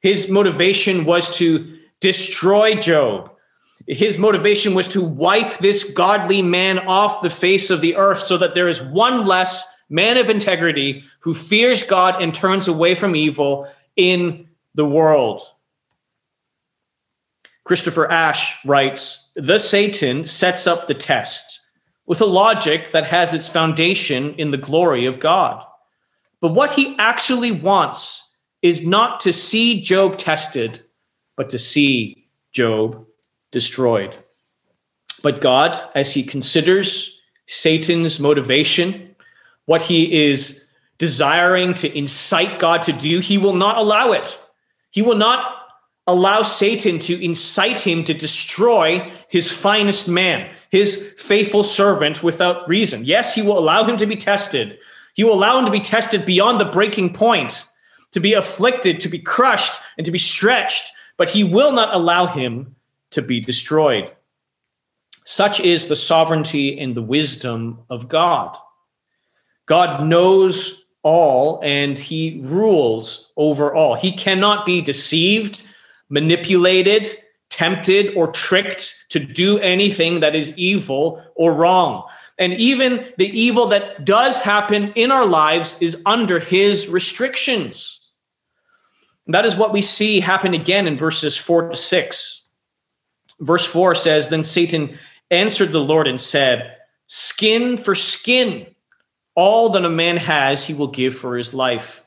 His 0.00 0.30
motivation 0.30 1.04
was 1.04 1.36
to 1.36 1.80
destroy 2.00 2.74
Job. 2.74 3.32
His 3.86 4.16
motivation 4.16 4.72
was 4.72 4.88
to 4.88 5.04
wipe 5.04 5.58
this 5.58 5.84
godly 5.84 6.40
man 6.40 6.78
off 6.78 7.20
the 7.20 7.28
face 7.28 7.68
of 7.68 7.82
the 7.82 7.96
earth 7.96 8.20
so 8.20 8.38
that 8.38 8.54
there 8.54 8.70
is 8.70 8.80
one 8.80 9.26
less 9.26 9.70
man 9.90 10.16
of 10.16 10.30
integrity 10.30 11.04
who 11.20 11.34
fears 11.34 11.82
God 11.82 12.22
and 12.22 12.34
turns 12.34 12.68
away 12.68 12.94
from 12.94 13.16
evil 13.16 13.68
in 13.96 14.48
the 14.74 14.86
world. 14.86 15.42
Christopher 17.64 18.10
Ash 18.10 18.56
writes 18.64 19.30
The 19.36 19.58
Satan 19.58 20.24
sets 20.24 20.66
up 20.66 20.86
the 20.86 20.94
test 20.94 21.60
with 22.06 22.20
a 22.20 22.26
logic 22.26 22.90
that 22.90 23.06
has 23.06 23.32
its 23.32 23.48
foundation 23.48 24.34
in 24.34 24.50
the 24.50 24.56
glory 24.56 25.06
of 25.06 25.20
God. 25.20 25.64
But 26.40 26.54
what 26.54 26.72
he 26.72 26.96
actually 26.98 27.52
wants 27.52 28.28
is 28.62 28.86
not 28.86 29.20
to 29.20 29.32
see 29.32 29.80
Job 29.80 30.18
tested, 30.18 30.82
but 31.36 31.50
to 31.50 31.58
see 31.58 32.26
Job 32.52 33.06
destroyed. 33.52 34.16
But 35.22 35.40
God, 35.40 35.80
as 35.94 36.12
he 36.12 36.24
considers 36.24 37.20
Satan's 37.46 38.18
motivation, 38.18 39.14
what 39.66 39.82
he 39.82 40.26
is 40.26 40.66
desiring 40.98 41.74
to 41.74 41.96
incite 41.96 42.58
God 42.58 42.82
to 42.82 42.92
do, 42.92 43.20
he 43.20 43.38
will 43.38 43.54
not 43.54 43.78
allow 43.78 44.12
it. 44.12 44.38
He 44.90 45.02
will 45.02 45.16
not 45.16 45.61
allow 46.06 46.42
Satan 46.42 46.98
to 47.00 47.24
incite 47.24 47.78
him 47.78 48.04
to 48.04 48.14
destroy 48.14 49.10
his 49.28 49.50
finest 49.50 50.08
man, 50.08 50.50
his 50.70 51.14
faithful 51.16 51.62
servant, 51.62 52.22
without 52.22 52.68
reason. 52.68 53.04
Yes, 53.04 53.34
he 53.34 53.42
will 53.42 53.58
allow 53.58 53.84
him 53.84 53.96
to 53.98 54.06
be 54.06 54.16
tested. 54.16 54.78
He 55.14 55.24
will 55.24 55.34
allow 55.34 55.58
him 55.58 55.66
to 55.66 55.70
be 55.70 55.80
tested 55.80 56.24
beyond 56.24 56.60
the 56.60 56.64
breaking 56.64 57.12
point, 57.12 57.66
to 58.12 58.20
be 58.20 58.32
afflicted, 58.32 58.98
to 59.00 59.08
be 59.08 59.18
crushed, 59.18 59.80
and 59.96 60.04
to 60.04 60.12
be 60.12 60.18
stretched, 60.18 60.90
but 61.16 61.30
he 61.30 61.44
will 61.44 61.72
not 61.72 61.94
allow 61.94 62.26
him 62.26 62.74
to 63.10 63.22
be 63.22 63.40
destroyed. 63.40 64.10
Such 65.24 65.60
is 65.60 65.86
the 65.86 65.96
sovereignty 65.96 66.80
and 66.80 66.94
the 66.96 67.02
wisdom 67.02 67.78
of 67.88 68.08
God. 68.08 68.56
God 69.66 70.06
knows 70.06 70.84
all 71.04 71.60
and 71.62 71.98
he 71.98 72.40
rules 72.42 73.32
over 73.36 73.72
all. 73.74 73.94
He 73.94 74.12
cannot 74.12 74.66
be 74.66 74.80
deceived 74.80 75.62
manipulated, 76.12 77.08
tempted, 77.48 78.14
or 78.14 78.30
tricked 78.30 78.94
to 79.08 79.18
do 79.18 79.58
anything 79.58 80.20
that 80.20 80.36
is 80.36 80.56
evil 80.58 81.24
or 81.34 81.54
wrong. 81.54 82.06
And 82.38 82.52
even 82.54 83.06
the 83.16 83.28
evil 83.28 83.66
that 83.68 84.04
does 84.04 84.38
happen 84.38 84.92
in 84.94 85.10
our 85.10 85.24
lives 85.24 85.80
is 85.80 86.02
under 86.04 86.38
his 86.38 86.86
restrictions. 86.88 87.98
And 89.26 89.34
that 89.34 89.46
is 89.46 89.56
what 89.56 89.72
we 89.72 89.80
see 89.80 90.20
happen 90.20 90.52
again 90.52 90.86
in 90.86 90.98
verses 90.98 91.34
four 91.34 91.70
to 91.70 91.76
six. 91.76 92.46
Verse 93.40 93.64
four 93.64 93.94
says 93.94 94.28
Then 94.28 94.42
Satan 94.42 94.98
answered 95.30 95.72
the 95.72 95.80
Lord 95.80 96.06
and 96.06 96.20
said, 96.20 96.76
Skin 97.06 97.78
for 97.78 97.94
skin, 97.94 98.66
all 99.34 99.70
that 99.70 99.84
a 99.84 99.90
man 99.90 100.18
has, 100.18 100.66
he 100.66 100.74
will 100.74 100.88
give 100.88 101.14
for 101.14 101.38
his 101.38 101.54
life. 101.54 102.04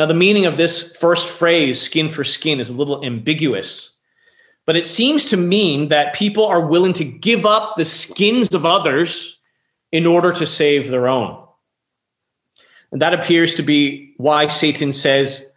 Now, 0.00 0.06
the 0.06 0.14
meaning 0.14 0.46
of 0.46 0.56
this 0.56 0.96
first 0.96 1.28
phrase, 1.28 1.78
skin 1.78 2.08
for 2.08 2.24
skin, 2.24 2.58
is 2.58 2.70
a 2.70 2.72
little 2.72 3.04
ambiguous, 3.04 3.90
but 4.64 4.74
it 4.74 4.86
seems 4.86 5.26
to 5.26 5.36
mean 5.36 5.88
that 5.88 6.14
people 6.14 6.46
are 6.46 6.66
willing 6.66 6.94
to 6.94 7.04
give 7.04 7.44
up 7.44 7.76
the 7.76 7.84
skins 7.84 8.54
of 8.54 8.64
others 8.64 9.38
in 9.92 10.06
order 10.06 10.32
to 10.32 10.46
save 10.46 10.88
their 10.88 11.06
own. 11.06 11.46
And 12.90 13.02
that 13.02 13.12
appears 13.12 13.54
to 13.56 13.62
be 13.62 14.14
why 14.16 14.46
Satan 14.46 14.94
says, 14.94 15.52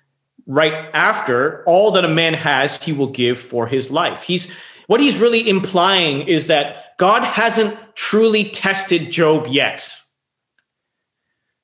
right 0.46 0.90
after, 0.94 1.64
all 1.64 1.92
that 1.92 2.04
a 2.04 2.10
man 2.10 2.34
has, 2.34 2.84
he 2.84 2.92
will 2.92 3.08
give 3.08 3.40
for 3.40 3.66
his 3.66 3.92
life. 3.92 4.24
He's 4.24 4.52
what 4.88 5.00
he's 5.00 5.20
really 5.20 5.48
implying 5.48 6.28
is 6.28 6.48
that 6.48 6.98
God 6.98 7.24
hasn't 7.24 7.78
truly 7.96 8.50
tested 8.50 9.10
Job 9.10 9.48
yet 9.48 9.90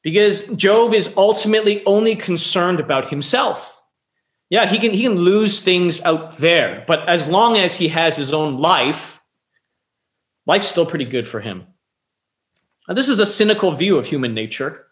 because 0.10 0.48
Job 0.56 0.96
is 0.96 1.14
ultimately 1.16 1.86
only 1.86 2.16
concerned 2.16 2.80
about 2.80 3.10
himself. 3.10 3.80
Yeah, 4.50 4.66
he 4.66 4.80
can 4.80 4.92
he 4.92 5.04
can 5.04 5.18
lose 5.18 5.60
things 5.60 6.02
out 6.02 6.38
there, 6.38 6.84
but 6.88 7.08
as 7.08 7.28
long 7.28 7.58
as 7.58 7.76
he 7.76 7.90
has 7.90 8.18
his 8.18 8.34
own 8.34 8.58
life, 8.58 9.22
life's 10.48 10.68
still 10.68 10.88
pretty 10.88 11.06
good 11.06 11.28
for 11.28 11.42
him. 11.42 11.68
Now, 12.88 12.96
this 12.96 13.08
is 13.08 13.20
a 13.20 13.26
cynical 13.26 13.70
view 13.70 14.00
of 14.00 14.08
human 14.08 14.34
nature 14.34 14.88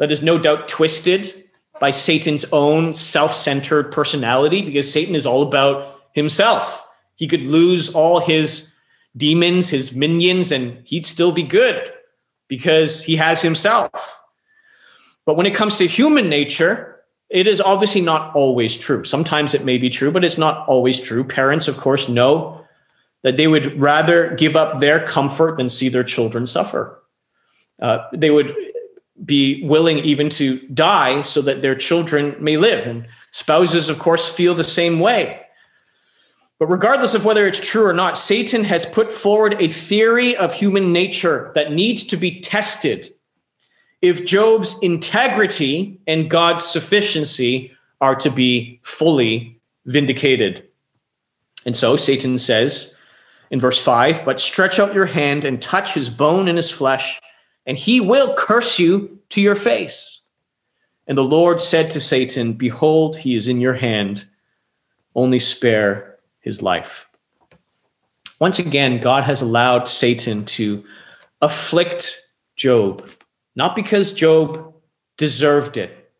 that 0.00 0.10
is 0.10 0.22
no 0.22 0.38
doubt 0.38 0.66
twisted 0.66 1.44
by 1.78 1.92
Satan's 1.92 2.44
own 2.50 2.96
self-centered 2.96 3.92
personality 3.92 4.60
because 4.60 4.92
Satan 4.92 5.14
is 5.14 5.24
all 5.24 5.42
about 5.42 6.00
himself. 6.14 6.84
He 7.14 7.28
could 7.28 7.42
lose 7.42 7.94
all 7.94 8.18
his 8.18 8.74
demons, 9.16 9.68
his 9.68 9.94
minions 9.94 10.50
and 10.50 10.82
he'd 10.84 11.06
still 11.06 11.30
be 11.30 11.44
good 11.44 11.92
because 12.48 13.04
he 13.04 13.14
has 13.14 13.40
himself. 13.40 14.21
But 15.24 15.36
when 15.36 15.46
it 15.46 15.54
comes 15.54 15.78
to 15.78 15.86
human 15.86 16.28
nature, 16.28 17.00
it 17.30 17.46
is 17.46 17.60
obviously 17.60 18.00
not 18.00 18.34
always 18.34 18.76
true. 18.76 19.04
Sometimes 19.04 19.54
it 19.54 19.64
may 19.64 19.78
be 19.78 19.88
true, 19.88 20.10
but 20.10 20.24
it's 20.24 20.38
not 20.38 20.66
always 20.68 21.00
true. 21.00 21.24
Parents, 21.24 21.68
of 21.68 21.76
course, 21.78 22.08
know 22.08 22.64
that 23.22 23.36
they 23.36 23.46
would 23.46 23.80
rather 23.80 24.34
give 24.34 24.56
up 24.56 24.80
their 24.80 25.04
comfort 25.06 25.56
than 25.56 25.68
see 25.68 25.88
their 25.88 26.04
children 26.04 26.46
suffer. 26.46 27.02
Uh, 27.80 27.98
they 28.12 28.30
would 28.30 28.54
be 29.24 29.64
willing 29.64 29.98
even 29.98 30.28
to 30.28 30.58
die 30.68 31.22
so 31.22 31.40
that 31.42 31.62
their 31.62 31.74
children 31.74 32.34
may 32.40 32.56
live. 32.56 32.86
And 32.86 33.06
spouses, 33.30 33.88
of 33.88 33.98
course, 33.98 34.28
feel 34.28 34.54
the 34.54 34.64
same 34.64 35.00
way. 35.00 35.40
But 36.58 36.66
regardless 36.66 37.14
of 37.14 37.24
whether 37.24 37.46
it's 37.46 37.66
true 37.66 37.86
or 37.86 37.92
not, 37.92 38.18
Satan 38.18 38.64
has 38.64 38.84
put 38.84 39.12
forward 39.12 39.56
a 39.58 39.68
theory 39.68 40.36
of 40.36 40.54
human 40.54 40.92
nature 40.92 41.50
that 41.54 41.72
needs 41.72 42.04
to 42.04 42.16
be 42.16 42.40
tested 42.40 43.14
if 44.02 44.26
Job's 44.26 44.78
integrity 44.82 46.00
and 46.06 46.28
God's 46.28 46.64
sufficiency 46.64 47.72
are 48.00 48.16
to 48.16 48.30
be 48.30 48.80
fully 48.82 49.58
vindicated. 49.86 50.68
And 51.64 51.76
so 51.76 51.96
Satan 51.96 52.38
says 52.38 52.96
in 53.50 53.60
verse 53.60 53.80
5 53.80 54.24
But 54.24 54.40
stretch 54.40 54.80
out 54.80 54.94
your 54.94 55.06
hand 55.06 55.44
and 55.44 55.62
touch 55.62 55.94
his 55.94 56.10
bone 56.10 56.48
and 56.48 56.58
his 56.58 56.70
flesh, 56.70 57.20
and 57.64 57.78
he 57.78 58.00
will 58.00 58.34
curse 58.34 58.78
you 58.78 59.20
to 59.30 59.40
your 59.40 59.54
face. 59.54 60.20
And 61.06 61.16
the 61.16 61.24
Lord 61.24 61.60
said 61.60 61.90
to 61.90 62.00
Satan, 62.00 62.54
Behold, 62.54 63.16
he 63.16 63.36
is 63.36 63.48
in 63.48 63.60
your 63.60 63.74
hand, 63.74 64.26
only 65.14 65.38
spare 65.38 66.18
his 66.40 66.62
life. 66.62 67.08
Once 68.40 68.58
again, 68.58 69.00
God 69.00 69.22
has 69.22 69.40
allowed 69.40 69.88
Satan 69.88 70.44
to 70.46 70.82
afflict 71.40 72.20
Job, 72.56 73.08
not 73.54 73.76
because 73.76 74.12
Job 74.12 74.74
deserved 75.18 75.76
it, 75.76 76.10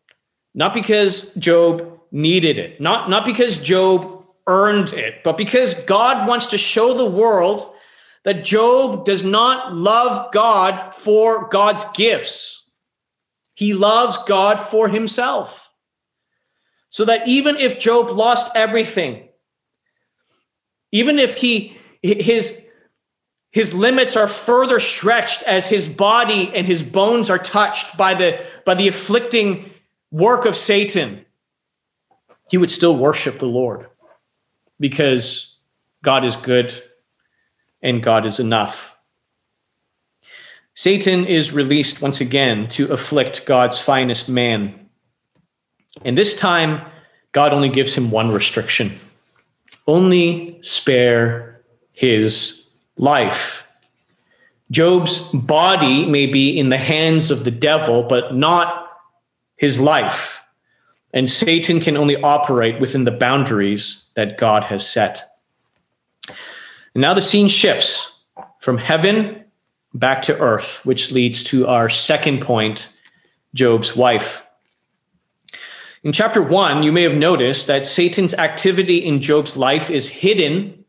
not 0.53 0.73
because 0.73 1.33
Job 1.35 1.99
needed 2.11 2.59
it, 2.59 2.79
not, 2.79 3.09
not 3.09 3.25
because 3.25 3.61
Job 3.61 4.25
earned 4.47 4.93
it, 4.93 5.23
but 5.23 5.37
because 5.37 5.73
God 5.73 6.27
wants 6.27 6.47
to 6.47 6.57
show 6.57 6.93
the 6.93 7.05
world 7.05 7.71
that 8.23 8.45
Job 8.45 9.05
does 9.05 9.23
not 9.23 9.73
love 9.73 10.31
God 10.31 10.93
for 10.93 11.47
God's 11.49 11.83
gifts. 11.93 12.69
He 13.55 13.73
loves 13.73 14.17
God 14.25 14.59
for 14.59 14.87
himself. 14.87 15.71
So 16.89 17.05
that 17.05 17.27
even 17.27 17.57
if 17.57 17.79
Job 17.79 18.11
lost 18.11 18.51
everything, 18.55 19.29
even 20.91 21.17
if 21.19 21.37
he 21.37 21.77
his 22.01 22.62
his 23.53 23.71
limits 23.71 24.17
are 24.17 24.27
further 24.27 24.79
stretched 24.79 25.43
as 25.43 25.67
his 25.67 25.87
body 25.87 26.51
and 26.55 26.65
his 26.65 26.81
bones 26.81 27.29
are 27.29 27.37
touched 27.37 27.95
by 27.95 28.15
the 28.15 28.43
by 28.65 28.73
the 28.73 28.87
afflicting 28.87 29.69
work 30.09 30.45
of 30.45 30.55
Satan, 30.55 31.23
he 32.49 32.57
would 32.57 32.71
still 32.71 32.97
worship 32.97 33.37
the 33.37 33.45
Lord 33.45 33.87
because 34.79 35.55
God 36.01 36.25
is 36.25 36.35
good 36.35 36.73
and 37.83 38.01
God 38.01 38.25
is 38.25 38.39
enough. 38.39 38.97
Satan 40.73 41.23
is 41.23 41.51
released 41.51 42.01
once 42.01 42.19
again 42.19 42.67
to 42.69 42.91
afflict 42.91 43.45
God's 43.45 43.79
finest 43.79 44.27
man. 44.27 44.89
And 46.03 46.17
this 46.17 46.35
time, 46.35 46.81
God 47.33 47.53
only 47.53 47.69
gives 47.69 47.93
him 47.93 48.09
one 48.09 48.31
restriction 48.31 48.99
only 49.85 50.57
spare 50.61 51.61
his 51.91 52.62
life. 52.97 53.65
Job's 54.71 55.27
body 55.29 56.05
may 56.05 56.25
be 56.25 56.57
in 56.57 56.69
the 56.69 56.77
hands 56.77 57.31
of 57.31 57.43
the 57.43 57.51
devil, 57.51 58.03
but 58.03 58.35
not 58.35 58.91
his 59.55 59.79
life. 59.79 60.43
And 61.13 61.29
Satan 61.29 61.79
can 61.79 61.95
only 61.95 62.17
operate 62.17 62.81
within 62.81 63.03
the 63.03 63.11
boundaries 63.11 64.05
that 64.15 64.37
God 64.37 64.63
has 64.63 64.89
set. 64.89 65.23
And 66.27 67.01
now 67.01 67.13
the 67.13 67.21
scene 67.21 67.47
shifts 67.47 68.19
from 68.59 68.77
heaven 68.77 69.43
back 69.93 70.23
to 70.23 70.39
earth, 70.39 70.83
which 70.85 71.11
leads 71.11 71.43
to 71.45 71.67
our 71.67 71.89
second 71.89 72.41
point 72.41 72.89
Job's 73.53 73.95
wife. 73.95 74.45
In 76.03 76.11
chapter 76.11 76.41
one, 76.41 76.83
you 76.83 76.91
may 76.91 77.03
have 77.03 77.15
noticed 77.15 77.67
that 77.67 77.85
Satan's 77.85 78.33
activity 78.33 78.97
in 78.97 79.21
Job's 79.21 79.55
life 79.55 79.89
is 79.89 80.09
hidden 80.09 80.82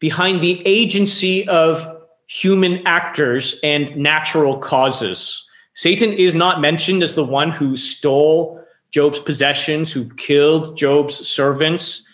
behind 0.00 0.40
the 0.40 0.66
agency 0.66 1.46
of 1.46 1.86
human 2.26 2.86
actors 2.86 3.60
and 3.62 3.94
natural 3.96 4.58
causes. 4.58 5.46
Satan 5.74 6.12
is 6.12 6.34
not 6.34 6.60
mentioned 6.60 7.02
as 7.02 7.14
the 7.14 7.24
one 7.24 7.50
who 7.50 7.76
stole 7.76 8.62
Job's 8.90 9.20
possessions, 9.20 9.92
who 9.92 10.08
killed 10.14 10.76
Job's 10.76 11.26
servants, 11.26 12.04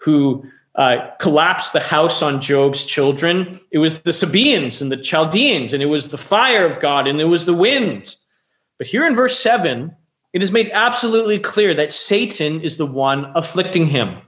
who 0.00 0.44
uh, 0.74 1.10
collapsed 1.20 1.72
the 1.72 1.80
house 1.80 2.22
on 2.22 2.40
Job's 2.40 2.82
children. 2.84 3.58
It 3.70 3.78
was 3.78 4.02
the 4.02 4.12
Sabaeans 4.12 4.82
and 4.82 4.90
the 4.90 4.96
Chaldeans, 4.96 5.72
and 5.72 5.82
it 5.82 5.86
was 5.86 6.08
the 6.08 6.18
fire 6.18 6.66
of 6.66 6.80
God, 6.80 7.06
and 7.06 7.20
it 7.20 7.24
was 7.24 7.46
the 7.46 7.54
wind. 7.54 8.16
But 8.78 8.88
here 8.88 9.06
in 9.06 9.14
verse 9.14 9.38
7, 9.38 9.94
it 10.32 10.42
is 10.42 10.50
made 10.50 10.70
absolutely 10.72 11.38
clear 11.38 11.74
that 11.74 11.92
Satan 11.92 12.60
is 12.60 12.76
the 12.76 12.86
one 12.86 13.30
afflicting 13.36 13.86
him. 13.86 14.18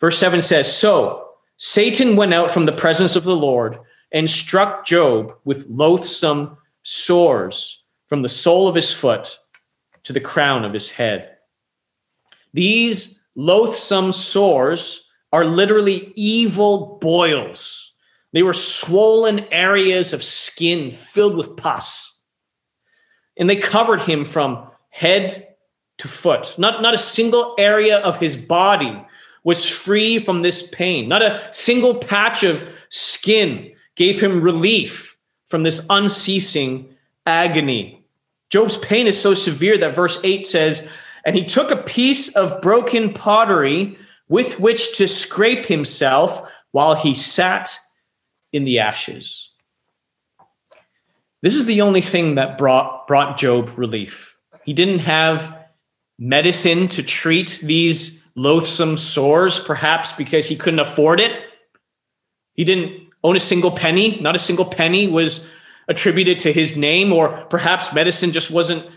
Verse 0.00 0.18
7 0.18 0.42
says 0.42 0.70
So 0.70 1.23
Satan 1.56 2.16
went 2.16 2.34
out 2.34 2.50
from 2.50 2.66
the 2.66 2.72
presence 2.72 3.16
of 3.16 3.24
the 3.24 3.36
Lord 3.36 3.78
and 4.12 4.28
struck 4.28 4.84
Job 4.84 5.34
with 5.44 5.66
loathsome 5.68 6.56
sores 6.82 7.84
from 8.08 8.22
the 8.22 8.28
sole 8.28 8.68
of 8.68 8.74
his 8.74 8.92
foot 8.92 9.38
to 10.04 10.12
the 10.12 10.20
crown 10.20 10.64
of 10.64 10.72
his 10.72 10.90
head. 10.90 11.36
These 12.52 13.20
loathsome 13.34 14.12
sores 14.12 15.08
are 15.32 15.44
literally 15.44 16.12
evil 16.14 16.98
boils. 17.00 17.92
They 18.32 18.42
were 18.42 18.54
swollen 18.54 19.40
areas 19.52 20.12
of 20.12 20.22
skin 20.22 20.90
filled 20.90 21.36
with 21.36 21.56
pus. 21.56 22.20
And 23.36 23.50
they 23.50 23.56
covered 23.56 24.02
him 24.02 24.24
from 24.24 24.68
head 24.90 25.54
to 25.98 26.08
foot. 26.08 26.54
Not, 26.58 26.82
not 26.82 26.94
a 26.94 26.98
single 26.98 27.54
area 27.58 27.98
of 27.98 28.20
his 28.20 28.36
body 28.36 29.04
was 29.44 29.68
free 29.68 30.18
from 30.18 30.42
this 30.42 30.68
pain. 30.70 31.08
Not 31.08 31.22
a 31.22 31.40
single 31.52 31.94
patch 31.94 32.42
of 32.42 32.68
skin 32.88 33.72
gave 33.94 34.20
him 34.20 34.40
relief 34.40 35.16
from 35.44 35.62
this 35.62 35.86
unceasing 35.90 36.88
agony. 37.26 38.04
Job's 38.50 38.78
pain 38.78 39.06
is 39.06 39.20
so 39.20 39.34
severe 39.34 39.78
that 39.78 39.94
verse 39.94 40.18
8 40.24 40.44
says, 40.44 40.88
And 41.24 41.36
he 41.36 41.44
took 41.44 41.70
a 41.70 41.76
piece 41.76 42.34
of 42.34 42.60
broken 42.62 43.12
pottery 43.12 43.96
with 44.28 44.58
which 44.58 44.96
to 44.96 45.06
scrape 45.06 45.66
himself 45.66 46.50
while 46.72 46.94
he 46.94 47.14
sat 47.14 47.76
in 48.52 48.64
the 48.64 48.78
ashes. 48.78 49.50
This 51.42 51.56
is 51.56 51.66
the 51.66 51.82
only 51.82 52.00
thing 52.00 52.36
that 52.36 52.56
brought, 52.56 53.06
brought 53.06 53.36
Job 53.36 53.70
relief. 53.76 54.36
He 54.64 54.72
didn't 54.72 55.00
have 55.00 55.58
medicine 56.18 56.88
to 56.88 57.02
treat 57.02 57.60
these 57.62 58.23
loathsome 58.36 58.96
sores, 58.96 59.60
perhaps 59.60 60.12
because 60.12 60.48
he 60.48 60.56
couldn't 60.56 60.80
afford 60.80 61.20
it. 61.20 61.42
He 62.54 62.64
didn't 62.64 63.08
own 63.22 63.36
a 63.36 63.40
single 63.40 63.70
penny. 63.70 64.20
Not 64.20 64.36
a 64.36 64.40
single 64.40 64.64
penny 64.64 65.06
was 65.06 65.46
attributed 65.88 66.38
to 66.40 66.52
his 66.52 66.76
name, 66.76 67.12
or 67.12 67.44
perhaps 67.46 67.92
medicine 67.92 68.32
just 68.32 68.50
wasn't 68.50 68.88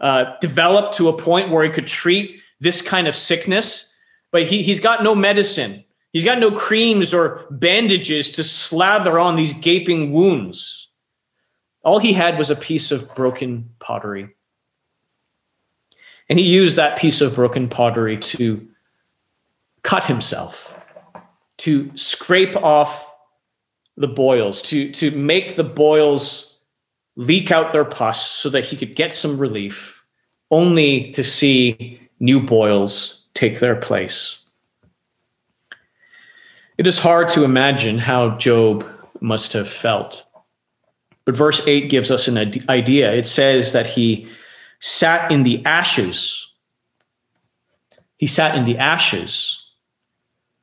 uh, 0.00 0.36
developed 0.40 0.94
to 0.94 1.08
a 1.08 1.16
point 1.16 1.50
where 1.50 1.64
he 1.64 1.70
could 1.70 1.86
treat 1.86 2.40
this 2.60 2.82
kind 2.82 3.06
of 3.06 3.14
sickness. 3.14 3.92
But 4.32 4.46
he, 4.46 4.62
he's 4.62 4.80
got 4.80 5.02
no 5.02 5.14
medicine. 5.14 5.84
He's 6.12 6.24
got 6.24 6.38
no 6.38 6.50
creams 6.50 7.12
or 7.12 7.46
bandages 7.50 8.30
to 8.32 8.44
slather 8.44 9.18
on 9.18 9.36
these 9.36 9.52
gaping 9.52 10.12
wounds. 10.12 10.88
All 11.82 11.98
he 11.98 12.12
had 12.12 12.38
was 12.38 12.50
a 12.50 12.56
piece 12.56 12.90
of 12.90 13.14
broken 13.14 13.70
pottery. 13.78 14.34
And 16.28 16.38
he 16.38 16.46
used 16.46 16.76
that 16.76 16.98
piece 16.98 17.20
of 17.20 17.34
broken 17.34 17.68
pottery 17.68 18.16
to 18.18 18.66
cut 19.82 20.04
himself, 20.04 20.78
to 21.58 21.90
scrape 21.96 22.56
off 22.56 23.12
the 23.96 24.08
boils, 24.08 24.62
to, 24.62 24.90
to 24.92 25.10
make 25.12 25.56
the 25.56 25.64
boils 25.64 26.58
leak 27.16 27.50
out 27.50 27.72
their 27.72 27.84
pus 27.84 28.28
so 28.28 28.48
that 28.50 28.64
he 28.64 28.76
could 28.76 28.96
get 28.96 29.14
some 29.14 29.38
relief, 29.38 30.04
only 30.50 31.10
to 31.12 31.22
see 31.22 32.00
new 32.18 32.40
boils 32.40 33.24
take 33.34 33.60
their 33.60 33.76
place. 33.76 34.40
It 36.76 36.86
is 36.86 36.98
hard 36.98 37.28
to 37.30 37.44
imagine 37.44 37.98
how 37.98 38.36
Job 38.38 38.88
must 39.20 39.52
have 39.52 39.68
felt. 39.68 40.24
But 41.24 41.36
verse 41.36 41.66
8 41.66 41.88
gives 41.88 42.10
us 42.10 42.28
an 42.28 42.36
idea. 42.68 43.12
It 43.12 43.26
says 43.26 43.72
that 43.72 43.86
he 43.86 44.28
sat 44.80 45.30
in 45.30 45.42
the 45.42 45.64
ashes. 45.64 46.52
He 48.18 48.26
sat 48.26 48.56
in 48.56 48.64
the 48.64 48.78
ashes. 48.78 49.60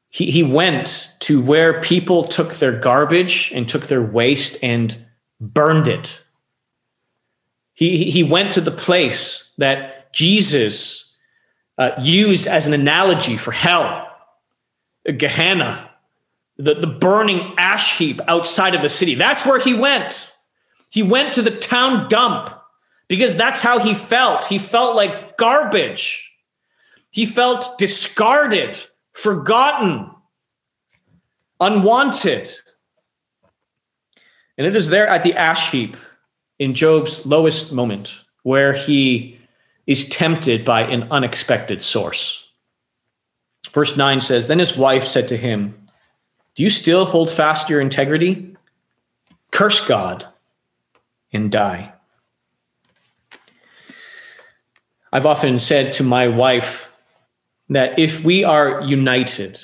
He, 0.10 0.30
he 0.30 0.43
went 0.43 1.10
to 1.21 1.41
where 1.41 1.82
people 1.82 2.26
took 2.26 2.56
their 2.56 2.78
garbage 2.78 3.52
and 3.54 3.67
took 3.67 3.88
their 3.88 4.02
waste 4.02 4.58
and 4.62 5.06
burned 5.39 5.88
it. 5.88 6.19
He, 7.74 8.12
he 8.12 8.24
went 8.24 8.52
to 8.54 8.62
the 8.62 8.71
place 8.71 9.52
that 9.58 10.13
Jesus 10.13 11.15
uh, 11.78 11.91
used 12.02 12.47
as 12.47 12.67
an 12.67 12.74
analogy 12.74 13.38
for 13.38 13.52
hell, 13.52 14.08
Gehenna, 15.17 15.89
the, 16.58 16.76
the 16.76 16.88
burning 16.88 17.56
ash 17.58 17.97
heap 17.97 18.19
outside 18.28 18.76
of 18.76 18.82
the 18.82 18.89
city. 18.89 19.15
That's 19.15 19.45
where 19.45 19.60
he 19.60 19.74
went. 19.74 20.30
He 20.89 21.02
went 21.02 21.34
to 21.34 21.41
the 21.41 21.58
town 21.58 22.10
dump 22.10 22.54
because 23.12 23.36
that's 23.36 23.62
how 23.62 23.78
he 23.78 23.93
felt. 23.93 24.45
He 24.45 24.58
felt 24.58 24.95
like 24.95 25.36
garbage. 25.36 26.32
He 27.10 27.26
felt 27.26 27.78
discarded, 27.78 28.80
forgotten, 29.12 30.10
unwanted. 31.60 32.50
And 34.58 34.65
it 34.65 34.78
is 34.78 34.88
there 34.88 35.10
at 35.10 35.24
the 35.24 35.34
ash 35.34 35.71
heap 35.71 35.97
in 36.58 36.74
Job's 36.74 37.26
lowest 37.26 37.74
moment 37.74 38.13
where 38.43 38.71
he 38.71 39.38
is 39.88 40.08
tempted 40.08 40.63
by 40.63 40.84
an 40.84 41.12
unexpected 41.12 41.84
source. 41.84 42.47
Verse 43.74 43.97
9 43.97 44.21
says 44.21 44.47
Then 44.47 44.60
his 44.60 44.78
wife 44.78 45.04
said 45.04 45.28
to 45.28 45.36
him, 45.36 45.86
Do 46.56 46.63
you 46.63 46.69
still 46.69 47.04
hold 47.04 47.30
fast 47.30 47.69
your 47.69 47.82
integrity? 47.82 48.56
Curse 49.52 49.86
God 49.86 50.28
and 51.34 51.52
die. 51.52 51.91
I've 55.12 55.26
often 55.26 55.60
said 55.60 55.93
to 55.93 56.04
my 56.04 56.28
wife 56.28 56.91
that 57.69 58.00
if 58.00 58.24
we 58.24 58.43
are 58.43 58.82
united, 58.82 59.60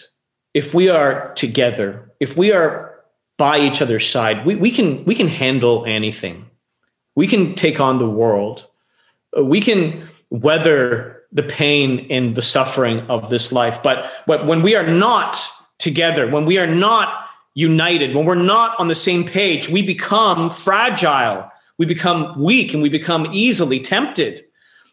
if 0.54 0.74
we 0.74 0.90
are 0.90 1.34
together, 1.34 2.12
if 2.20 2.38
we 2.38 2.52
are 2.52 2.96
by 3.38 3.60
each 3.60 3.82
other's 3.82 4.10
side, 4.10 4.46
we, 4.46 4.56
we 4.56 4.72
can 4.72 5.06
we 5.06 5.16
can 5.16 5.28
handle 5.28 5.86
anything. 5.86 6.50
We 7.16 7.28
can 7.28 7.56
take 7.56 7.80
on 7.80 7.98
the 7.98 8.10
world. 8.10 8.68
We 9.42 9.62
can 9.62 10.08
weather 10.30 11.18
the 11.32 11.44
pain 11.44 12.08
and 12.10 12.36
the 12.36 12.42
suffering 12.42 13.02
of 13.10 13.30
this 13.30 13.52
life. 13.52 13.82
But, 13.84 14.12
but 14.26 14.46
when 14.46 14.62
we 14.62 14.76
are 14.76 14.88
not 14.88 15.38
together, 15.78 16.30
when 16.30 16.46
we 16.46 16.58
are 16.58 16.68
not 16.68 17.26
united, 17.54 18.16
when 18.16 18.26
we're 18.26 18.36
not 18.36 18.80
on 18.80 18.88
the 18.88 18.96
same 18.96 19.26
page, 19.26 19.70
we 19.70 19.82
become 19.82 20.50
fragile, 20.50 21.50
we 21.78 21.86
become 21.86 22.40
weak, 22.42 22.74
and 22.74 22.82
we 22.82 22.90
become 22.90 23.28
easily 23.32 23.80
tempted. 23.80 24.46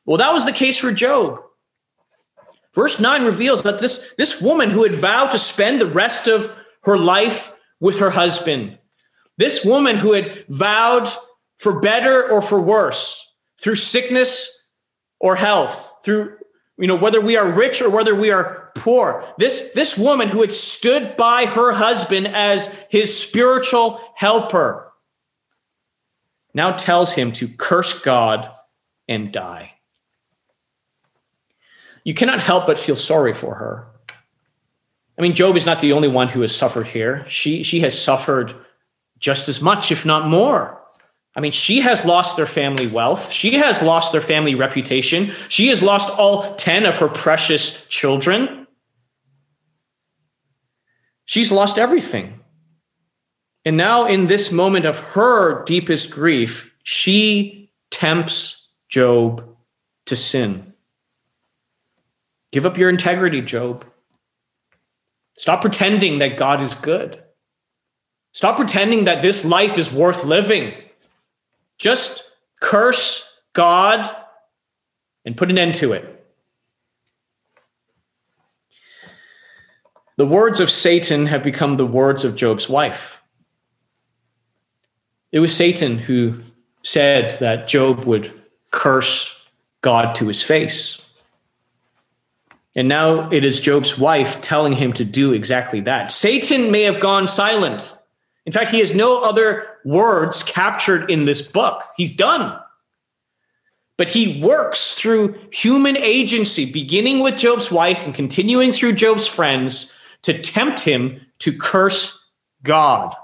Well, 0.06 0.18
that 0.18 0.32
was 0.32 0.44
the 0.44 0.52
case 0.52 0.78
for 0.78 0.92
Job. 0.92 1.40
Verse 2.74 2.98
9 2.98 3.24
reveals 3.24 3.62
that 3.62 3.78
this, 3.78 4.12
this 4.18 4.40
woman 4.40 4.70
who 4.70 4.82
had 4.82 4.94
vowed 4.94 5.30
to 5.30 5.38
spend 5.38 5.80
the 5.80 5.86
rest 5.86 6.26
of 6.26 6.54
her 6.82 6.98
life 6.98 7.54
with 7.80 7.98
her 7.98 8.10
husband, 8.10 8.78
this 9.38 9.64
woman 9.64 9.96
who 9.96 10.12
had 10.12 10.44
vowed 10.48 11.08
for 11.58 11.80
better 11.80 12.28
or 12.28 12.42
for 12.42 12.60
worse, 12.60 13.20
through 13.60 13.76
sickness 13.76 14.64
or 15.20 15.36
health, 15.36 15.92
through 16.04 16.36
you 16.76 16.88
know 16.88 16.96
whether 16.96 17.20
we 17.20 17.36
are 17.36 17.48
rich 17.48 17.80
or 17.80 17.88
whether 17.88 18.14
we 18.14 18.30
are 18.30 18.72
poor. 18.74 19.24
This 19.38 19.70
this 19.74 19.96
woman 19.96 20.28
who 20.28 20.40
had 20.40 20.52
stood 20.52 21.16
by 21.16 21.46
her 21.46 21.72
husband 21.72 22.26
as 22.28 22.66
his 22.90 23.16
spiritual 23.18 24.00
helper 24.16 24.92
now 26.52 26.72
tells 26.72 27.12
him 27.12 27.32
to 27.32 27.48
curse 27.48 27.98
God 28.00 28.50
and 29.08 29.32
die. 29.32 29.73
You 32.04 32.14
cannot 32.14 32.40
help 32.40 32.66
but 32.66 32.78
feel 32.78 32.96
sorry 32.96 33.32
for 33.32 33.54
her. 33.56 33.86
I 35.18 35.22
mean, 35.22 35.34
Job 35.34 35.56
is 35.56 35.66
not 35.66 35.80
the 35.80 35.92
only 35.92 36.08
one 36.08 36.28
who 36.28 36.42
has 36.42 36.54
suffered 36.54 36.86
here. 36.86 37.24
She, 37.28 37.62
she 37.62 37.80
has 37.80 38.00
suffered 38.00 38.54
just 39.18 39.48
as 39.48 39.62
much, 39.62 39.90
if 39.90 40.04
not 40.04 40.28
more. 40.28 40.80
I 41.36 41.40
mean, 41.40 41.52
she 41.52 41.80
has 41.80 42.04
lost 42.04 42.36
their 42.36 42.46
family 42.46 42.86
wealth. 42.86 43.32
She 43.32 43.54
has 43.54 43.82
lost 43.82 44.12
their 44.12 44.20
family 44.20 44.54
reputation. 44.54 45.30
She 45.48 45.68
has 45.68 45.82
lost 45.82 46.10
all 46.16 46.54
10 46.54 46.86
of 46.86 46.98
her 46.98 47.08
precious 47.08 47.84
children. 47.86 48.66
She's 51.24 51.50
lost 51.50 51.78
everything. 51.78 52.40
And 53.64 53.76
now, 53.76 54.04
in 54.06 54.26
this 54.26 54.52
moment 54.52 54.84
of 54.84 54.98
her 54.98 55.64
deepest 55.64 56.10
grief, 56.10 56.74
she 56.82 57.72
tempts 57.90 58.68
Job 58.90 59.56
to 60.06 60.16
sin. 60.16 60.73
Give 62.54 62.66
up 62.66 62.78
your 62.78 62.88
integrity, 62.88 63.40
Job. 63.40 63.84
Stop 65.36 65.60
pretending 65.60 66.20
that 66.20 66.36
God 66.36 66.62
is 66.62 66.72
good. 66.76 67.20
Stop 68.30 68.54
pretending 68.54 69.06
that 69.06 69.22
this 69.22 69.44
life 69.44 69.76
is 69.76 69.92
worth 69.92 70.24
living. 70.24 70.72
Just 71.78 72.22
curse 72.62 73.28
God 73.54 74.08
and 75.24 75.36
put 75.36 75.50
an 75.50 75.58
end 75.58 75.74
to 75.74 75.94
it. 75.94 76.24
The 80.16 80.24
words 80.24 80.60
of 80.60 80.70
Satan 80.70 81.26
have 81.26 81.42
become 81.42 81.76
the 81.76 81.84
words 81.84 82.24
of 82.24 82.36
Job's 82.36 82.68
wife. 82.68 83.20
It 85.32 85.40
was 85.40 85.56
Satan 85.56 85.98
who 85.98 86.40
said 86.84 87.32
that 87.40 87.66
Job 87.66 88.04
would 88.04 88.32
curse 88.70 89.42
God 89.80 90.14
to 90.14 90.28
his 90.28 90.44
face. 90.44 91.03
And 92.76 92.88
now 92.88 93.30
it 93.30 93.44
is 93.44 93.60
Job's 93.60 93.98
wife 93.98 94.40
telling 94.40 94.72
him 94.72 94.92
to 94.94 95.04
do 95.04 95.32
exactly 95.32 95.80
that. 95.82 96.10
Satan 96.10 96.70
may 96.70 96.82
have 96.82 97.00
gone 97.00 97.28
silent. 97.28 97.90
In 98.46 98.52
fact, 98.52 98.70
he 98.70 98.80
has 98.80 98.94
no 98.94 99.22
other 99.22 99.66
words 99.84 100.42
captured 100.42 101.10
in 101.10 101.24
this 101.24 101.40
book. 101.46 101.82
He's 101.96 102.14
done. 102.14 102.58
But 103.96 104.08
he 104.08 104.42
works 104.42 104.94
through 104.94 105.38
human 105.52 105.96
agency, 105.96 106.70
beginning 106.70 107.20
with 107.20 107.38
Job's 107.38 107.70
wife 107.70 108.04
and 108.04 108.14
continuing 108.14 108.72
through 108.72 108.94
Job's 108.94 109.28
friends 109.28 109.92
to 110.22 110.36
tempt 110.36 110.80
him 110.80 111.24
to 111.38 111.56
curse 111.56 112.20
God. 112.64 113.14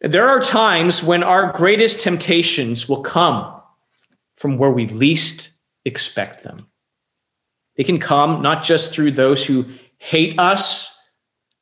There 0.00 0.28
are 0.28 0.40
times 0.40 1.02
when 1.02 1.22
our 1.22 1.50
greatest 1.50 2.02
temptations 2.02 2.88
will 2.88 3.02
come 3.02 3.60
from 4.36 4.58
where 4.58 4.70
we 4.70 4.86
least 4.86 5.50
expect 5.84 6.44
them. 6.44 6.68
They 7.76 7.84
can 7.84 7.98
come 7.98 8.42
not 8.42 8.62
just 8.62 8.92
through 8.92 9.12
those 9.12 9.44
who 9.44 9.66
hate 9.98 10.38
us, 10.38 10.90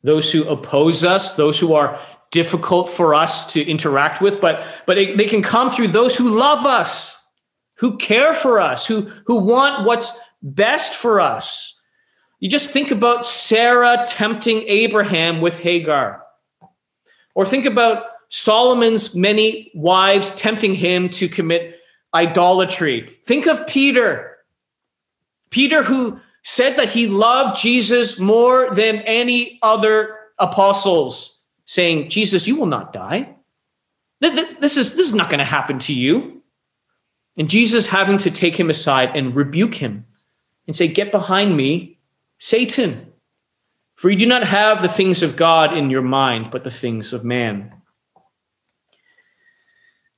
those 0.02 0.32
who 0.32 0.44
oppose 0.44 1.04
us, 1.04 1.34
those 1.34 1.58
who 1.58 1.74
are 1.74 1.98
difficult 2.30 2.88
for 2.88 3.14
us 3.14 3.52
to 3.52 3.62
interact 3.62 4.20
with, 4.20 4.40
but, 4.40 4.64
but 4.86 4.98
it, 4.98 5.18
they 5.18 5.26
can 5.26 5.42
come 5.42 5.70
through 5.70 5.88
those 5.88 6.16
who 6.16 6.38
love 6.38 6.66
us, 6.66 7.20
who 7.76 7.96
care 7.98 8.32
for 8.32 8.60
us, 8.60 8.86
who, 8.86 9.02
who 9.26 9.38
want 9.38 9.84
what's 9.86 10.18
best 10.42 10.94
for 10.94 11.20
us. 11.20 11.78
You 12.40 12.48
just 12.48 12.70
think 12.70 12.90
about 12.90 13.24
Sarah 13.24 14.04
tempting 14.06 14.64
Abraham 14.66 15.40
with 15.40 15.58
Hagar, 15.58 16.22
or 17.34 17.46
think 17.46 17.66
about 17.66 18.06
Solomon's 18.28 19.14
many 19.14 19.70
wives 19.74 20.34
tempting 20.34 20.74
him 20.74 21.10
to 21.10 21.28
commit 21.28 21.78
idolatry. 22.14 23.08
Think 23.24 23.46
of 23.46 23.66
Peter 23.66 24.31
Peter, 25.52 25.84
who 25.84 26.18
said 26.42 26.76
that 26.76 26.90
he 26.90 27.06
loved 27.06 27.60
Jesus 27.60 28.18
more 28.18 28.74
than 28.74 28.96
any 29.00 29.60
other 29.62 30.18
apostles, 30.38 31.38
saying, 31.66 32.08
Jesus, 32.08 32.48
you 32.48 32.56
will 32.56 32.66
not 32.66 32.92
die. 32.92 33.36
This 34.20 34.76
is, 34.76 34.96
this 34.96 35.06
is 35.06 35.14
not 35.14 35.30
going 35.30 35.38
to 35.38 35.44
happen 35.44 35.78
to 35.80 35.94
you. 35.94 36.42
And 37.36 37.48
Jesus 37.48 37.86
having 37.86 38.18
to 38.18 38.30
take 38.30 38.58
him 38.58 38.70
aside 38.70 39.14
and 39.14 39.34
rebuke 39.34 39.76
him 39.76 40.06
and 40.66 40.76
say, 40.76 40.88
Get 40.88 41.12
behind 41.12 41.56
me, 41.56 41.98
Satan. 42.38 43.12
For 43.94 44.10
you 44.10 44.16
do 44.16 44.26
not 44.26 44.44
have 44.44 44.82
the 44.82 44.88
things 44.88 45.22
of 45.22 45.36
God 45.36 45.76
in 45.76 45.90
your 45.90 46.02
mind, 46.02 46.50
but 46.50 46.64
the 46.64 46.70
things 46.70 47.12
of 47.12 47.24
man. 47.24 47.72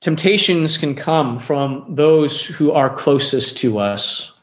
Temptations 0.01 0.77
can 0.77 0.95
come 0.95 1.39
from 1.39 1.85
those 1.89 2.45
who 2.45 2.71
are 2.71 2.93
closest 2.93 3.57
to 3.59 3.79
us. 3.79 4.34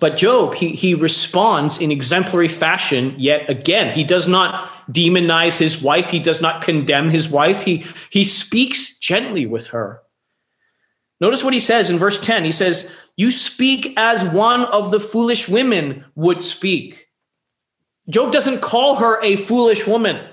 But 0.00 0.16
Job, 0.16 0.54
he, 0.54 0.70
he 0.70 0.94
responds 0.94 1.80
in 1.80 1.90
exemplary 1.90 2.48
fashion 2.48 3.14
yet 3.18 3.48
again. 3.48 3.92
He 3.92 4.04
does 4.04 4.28
not 4.28 4.62
demonize 4.90 5.58
his 5.58 5.80
wife, 5.82 6.10
he 6.10 6.18
does 6.18 6.42
not 6.42 6.62
condemn 6.62 7.10
his 7.10 7.28
wife, 7.28 7.62
he, 7.62 7.84
he 8.10 8.24
speaks 8.24 8.98
gently 8.98 9.46
with 9.46 9.68
her. 9.68 10.02
Notice 11.20 11.42
what 11.42 11.54
he 11.54 11.60
says 11.60 11.88
in 11.88 11.98
verse 11.98 12.20
10. 12.20 12.44
He 12.44 12.52
says, 12.52 12.90
You 13.16 13.30
speak 13.30 13.94
as 13.96 14.22
one 14.22 14.64
of 14.66 14.90
the 14.90 15.00
foolish 15.00 15.48
women 15.48 16.04
would 16.14 16.42
speak. 16.42 17.08
Job 18.08 18.32
doesn't 18.32 18.60
call 18.60 18.96
her 18.96 19.22
a 19.22 19.36
foolish 19.36 19.86
woman. 19.86 20.28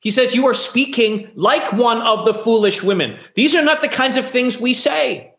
He 0.00 0.10
says, 0.10 0.34
You 0.34 0.46
are 0.46 0.54
speaking 0.54 1.30
like 1.36 1.72
one 1.72 2.02
of 2.02 2.24
the 2.24 2.34
foolish 2.34 2.82
women. 2.82 3.18
These 3.34 3.54
are 3.54 3.62
not 3.62 3.80
the 3.80 3.88
kinds 3.88 4.16
of 4.16 4.26
things 4.26 4.60
we 4.60 4.74
say. 4.74 5.31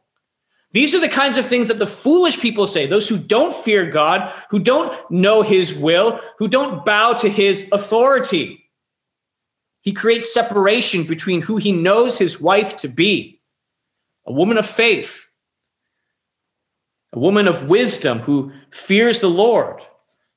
These 0.73 0.95
are 0.95 0.99
the 0.99 1.07
kinds 1.07 1.37
of 1.37 1.45
things 1.45 1.67
that 1.67 1.77
the 1.77 1.87
foolish 1.87 2.39
people 2.39 2.65
say, 2.65 2.87
those 2.87 3.07
who 3.07 3.17
don't 3.17 3.53
fear 3.53 3.89
God, 3.89 4.33
who 4.49 4.59
don't 4.59 4.93
know 5.11 5.43
his 5.43 5.73
will, 5.73 6.19
who 6.39 6.47
don't 6.47 6.83
bow 6.83 7.13
to 7.13 7.29
his 7.29 7.69
authority. 7.71 8.59
He 9.81 9.93
creates 9.93 10.33
separation 10.33 11.03
between 11.03 11.43
who 11.43 11.57
he 11.57 11.71
knows 11.71 12.17
his 12.17 12.41
wife 12.41 12.77
to 12.77 12.87
be 12.87 13.39
a 14.25 14.31
woman 14.31 14.57
of 14.57 14.65
faith, 14.65 15.29
a 17.11 17.19
woman 17.19 17.47
of 17.47 17.67
wisdom 17.67 18.19
who 18.19 18.51
fears 18.71 19.19
the 19.19 19.29
Lord. 19.29 19.81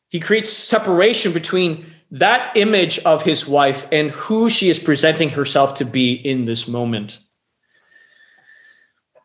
He 0.08 0.20
creates 0.20 0.52
separation 0.52 1.32
between 1.32 1.86
that 2.10 2.56
image 2.56 2.98
of 3.00 3.22
his 3.22 3.46
wife 3.46 3.88
and 3.90 4.10
who 4.10 4.50
she 4.50 4.68
is 4.68 4.78
presenting 4.78 5.30
herself 5.30 5.74
to 5.76 5.84
be 5.84 6.12
in 6.12 6.44
this 6.44 6.68
moment. 6.68 7.20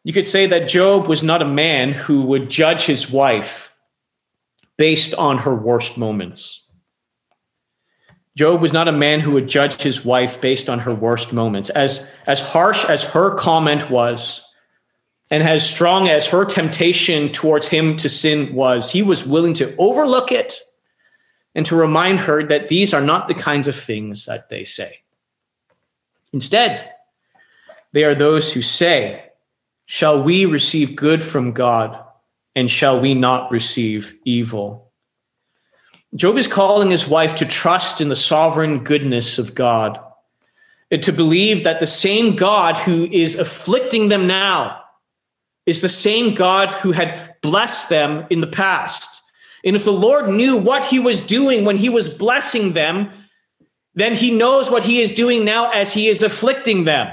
You 0.03 0.13
could 0.13 0.25
say 0.25 0.47
that 0.47 0.67
Job 0.67 1.07
was 1.07 1.21
not 1.21 1.41
a 1.41 1.45
man 1.45 1.93
who 1.93 2.21
would 2.23 2.49
judge 2.49 2.85
his 2.85 3.11
wife 3.11 3.73
based 4.77 5.13
on 5.13 5.39
her 5.39 5.53
worst 5.53 5.97
moments. 5.97 6.63
Job 8.35 8.61
was 8.61 8.73
not 8.73 8.87
a 8.87 8.93
man 8.93 9.19
who 9.19 9.31
would 9.31 9.47
judge 9.47 9.81
his 9.81 10.05
wife 10.05 10.41
based 10.41 10.69
on 10.69 10.79
her 10.79 10.95
worst 10.95 11.33
moments. 11.33 11.69
As, 11.69 12.09
as 12.25 12.41
harsh 12.41 12.85
as 12.85 13.03
her 13.03 13.35
comment 13.35 13.89
was, 13.91 14.43
and 15.29 15.43
as 15.43 15.69
strong 15.69 16.07
as 16.09 16.27
her 16.27 16.45
temptation 16.45 17.31
towards 17.31 17.67
him 17.67 17.95
to 17.97 18.09
sin 18.09 18.53
was, 18.53 18.91
he 18.91 19.03
was 19.03 19.25
willing 19.25 19.53
to 19.55 19.75
overlook 19.77 20.31
it 20.31 20.59
and 21.53 21.65
to 21.65 21.75
remind 21.75 22.21
her 22.21 22.43
that 22.47 22.67
these 22.67 22.93
are 22.93 23.01
not 23.01 23.27
the 23.27 23.33
kinds 23.33 23.67
of 23.67 23.75
things 23.75 24.25
that 24.25 24.49
they 24.49 24.63
say. 24.63 24.99
Instead, 26.33 26.89
they 27.91 28.03
are 28.03 28.15
those 28.15 28.51
who 28.51 28.61
say, 28.61 29.30
shall 29.91 30.23
we 30.23 30.45
receive 30.45 30.95
good 30.95 31.21
from 31.21 31.51
God, 31.51 32.01
and 32.55 32.71
shall 32.71 33.01
we 33.01 33.13
not 33.13 33.51
receive 33.51 34.17
evil? 34.23 34.89
Job 36.15 36.37
is 36.37 36.47
calling 36.47 36.91
his 36.91 37.09
wife 37.09 37.35
to 37.35 37.45
trust 37.45 37.99
in 37.99 38.07
the 38.07 38.15
sovereign 38.15 38.85
goodness 38.85 39.37
of 39.37 39.53
God, 39.53 39.99
to 40.97 41.11
believe 41.11 41.65
that 41.65 41.81
the 41.81 41.87
same 41.87 42.37
God 42.37 42.77
who 42.77 43.03
is 43.11 43.37
afflicting 43.37 44.07
them 44.07 44.27
now 44.27 44.81
is 45.65 45.81
the 45.81 45.89
same 45.89 46.35
God 46.35 46.71
who 46.71 46.93
had 46.93 47.35
blessed 47.41 47.89
them 47.89 48.25
in 48.29 48.39
the 48.39 48.47
past. 48.47 49.09
And 49.65 49.75
if 49.75 49.83
the 49.83 49.91
Lord 49.91 50.29
knew 50.29 50.55
what 50.55 50.85
he 50.85 50.99
was 50.99 51.19
doing 51.19 51.65
when 51.65 51.75
he 51.75 51.89
was 51.89 52.07
blessing 52.07 52.71
them, 52.71 53.11
then 53.93 54.15
he 54.15 54.31
knows 54.31 54.71
what 54.71 54.85
he 54.85 55.01
is 55.01 55.11
doing 55.11 55.43
now 55.43 55.69
as 55.71 55.91
he 55.91 56.07
is 56.07 56.23
afflicting 56.23 56.85
them. 56.85 57.11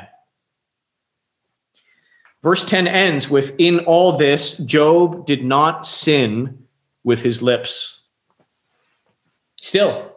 Verse 2.43 2.65
10 2.65 2.87
ends 2.87 3.29
with 3.29 3.55
In 3.59 3.81
all 3.81 4.13
this, 4.13 4.59
Job 4.59 5.27
did 5.27 5.45
not 5.45 5.87
sin 5.87 6.67
with 7.05 7.23
his 7.23 7.43
lips. 7.43 8.03
Still, 9.61 10.13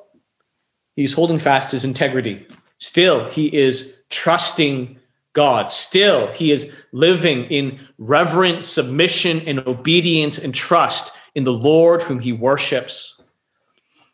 he's 0.95 1.13
holding 1.13 1.39
fast 1.39 1.71
his 1.71 1.83
integrity. 1.83 2.45
Still, 2.77 3.29
he 3.29 3.47
is 3.55 4.01
trusting 4.09 4.99
God. 5.33 5.71
Still, 5.71 6.31
he 6.33 6.51
is 6.51 6.71
living 6.91 7.45
in 7.45 7.79
reverent 7.97 8.63
submission 8.63 9.41
and 9.47 9.59
obedience 9.65 10.37
and 10.37 10.53
trust 10.53 11.11
in 11.35 11.43
the 11.43 11.53
Lord 11.53 12.01
whom 12.03 12.19
he 12.19 12.33
worships. 12.33 13.19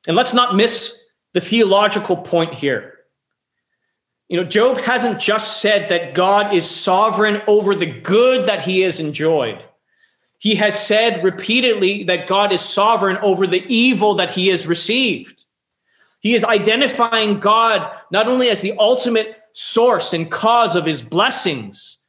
And 0.08 0.16
let's 0.16 0.34
not 0.34 0.56
miss 0.56 1.04
the 1.34 1.42
theological 1.42 2.18
point 2.18 2.54
here. 2.54 2.97
You 4.30 4.38
know, 4.38 4.44
Job 4.44 4.78
hasn't 4.78 5.22
just 5.22 5.62
said 5.62 5.90
that 5.90 6.14
God 6.14 6.54
is 6.54 6.70
sovereign 6.70 7.42
over 7.48 7.74
the 7.74 7.86
good 7.86 8.46
that 8.48 8.64
he 8.64 8.82
has 8.82 9.00
enjoyed. 9.00 9.64
He 10.38 10.56
has 10.56 10.86
said 10.86 11.24
repeatedly 11.24 12.04
that 12.06 12.28
God 12.28 12.52
is 12.52 12.62
sovereign 12.62 13.18
over 13.18 13.48
the 13.48 13.66
evil 13.74 14.16
that 14.16 14.32
he 14.32 14.50
has 14.50 14.68
received. 14.68 15.46
He 16.20 16.36
is 16.36 16.44
identifying 16.44 17.40
God 17.40 17.96
not 18.12 18.28
only 18.28 18.50
as 18.50 18.62
the 18.62 18.74
ultimate 18.78 19.36
source 19.54 20.14
and 20.14 20.30
cause 20.30 20.76
of 20.76 20.86
his 20.86 21.02
blessings, 21.02 22.00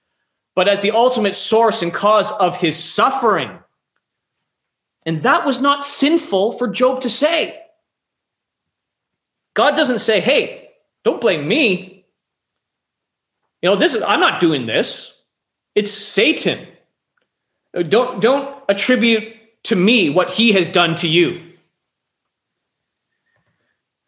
but 0.55 0.69
as 0.69 0.81
the 0.81 0.91
ultimate 0.91 1.37
source 1.37 1.83
and 1.83 1.95
cause 1.95 2.33
of 2.33 2.57
his 2.57 2.77
suffering. 2.77 3.59
And 5.07 5.23
that 5.23 5.47
was 5.47 5.61
not 5.61 5.85
sinful 5.85 6.53
for 6.53 6.69
Job 6.69 7.01
to 7.03 7.09
say. 7.09 7.61
God 9.55 9.77
doesn't 9.77 10.01
say, 10.01 10.21
hey, 10.21 10.71
don't 11.05 11.21
blame 11.21 11.49
me. 11.49 11.98
You 13.63 13.71
know, 13.71 13.77
this 13.77 13.95
is 13.95 14.03
I'm 14.03 14.21
not 14.21 14.41
doing 14.41 14.67
this. 14.67 15.21
It's 15.75 15.91
Satan. 15.91 16.67
Don't 17.89 18.21
don't 18.21 18.63
attribute 18.69 19.35
to 19.65 19.77
me 19.77 20.11
what 20.11 20.31
he 20.31 20.53
has 20.53 20.69
done 20.69 20.95
to 20.97 21.09
you. 21.09 21.43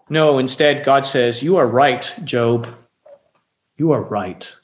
No, 0.09 0.39
instead 0.39 0.85
God 0.85 1.05
says, 1.05 1.43
"You 1.43 1.57
are 1.57 1.67
right, 1.67 2.13
Job. 2.25 2.69
You 3.77 3.93
are 3.93 4.03
right. 4.03 4.55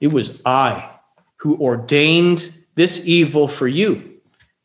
It 0.00 0.12
was 0.12 0.40
I 0.44 0.90
who 1.36 1.56
ordained 1.56 2.52
this 2.74 3.04
evil 3.04 3.48
for 3.48 3.68
you, 3.68 4.20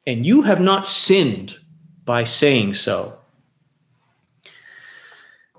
and 0.06 0.26
you 0.26 0.44
have 0.44 0.62
not 0.62 0.88
sinned 0.88 1.58
by 2.06 2.24
saying 2.24 2.74
so." 2.76 3.20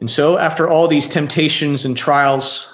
And 0.01 0.11
so, 0.11 0.37
after 0.37 0.69
all 0.69 0.89
these 0.89 1.09
temptations 1.09 1.85
and 1.85 1.97
trials, 1.97 2.74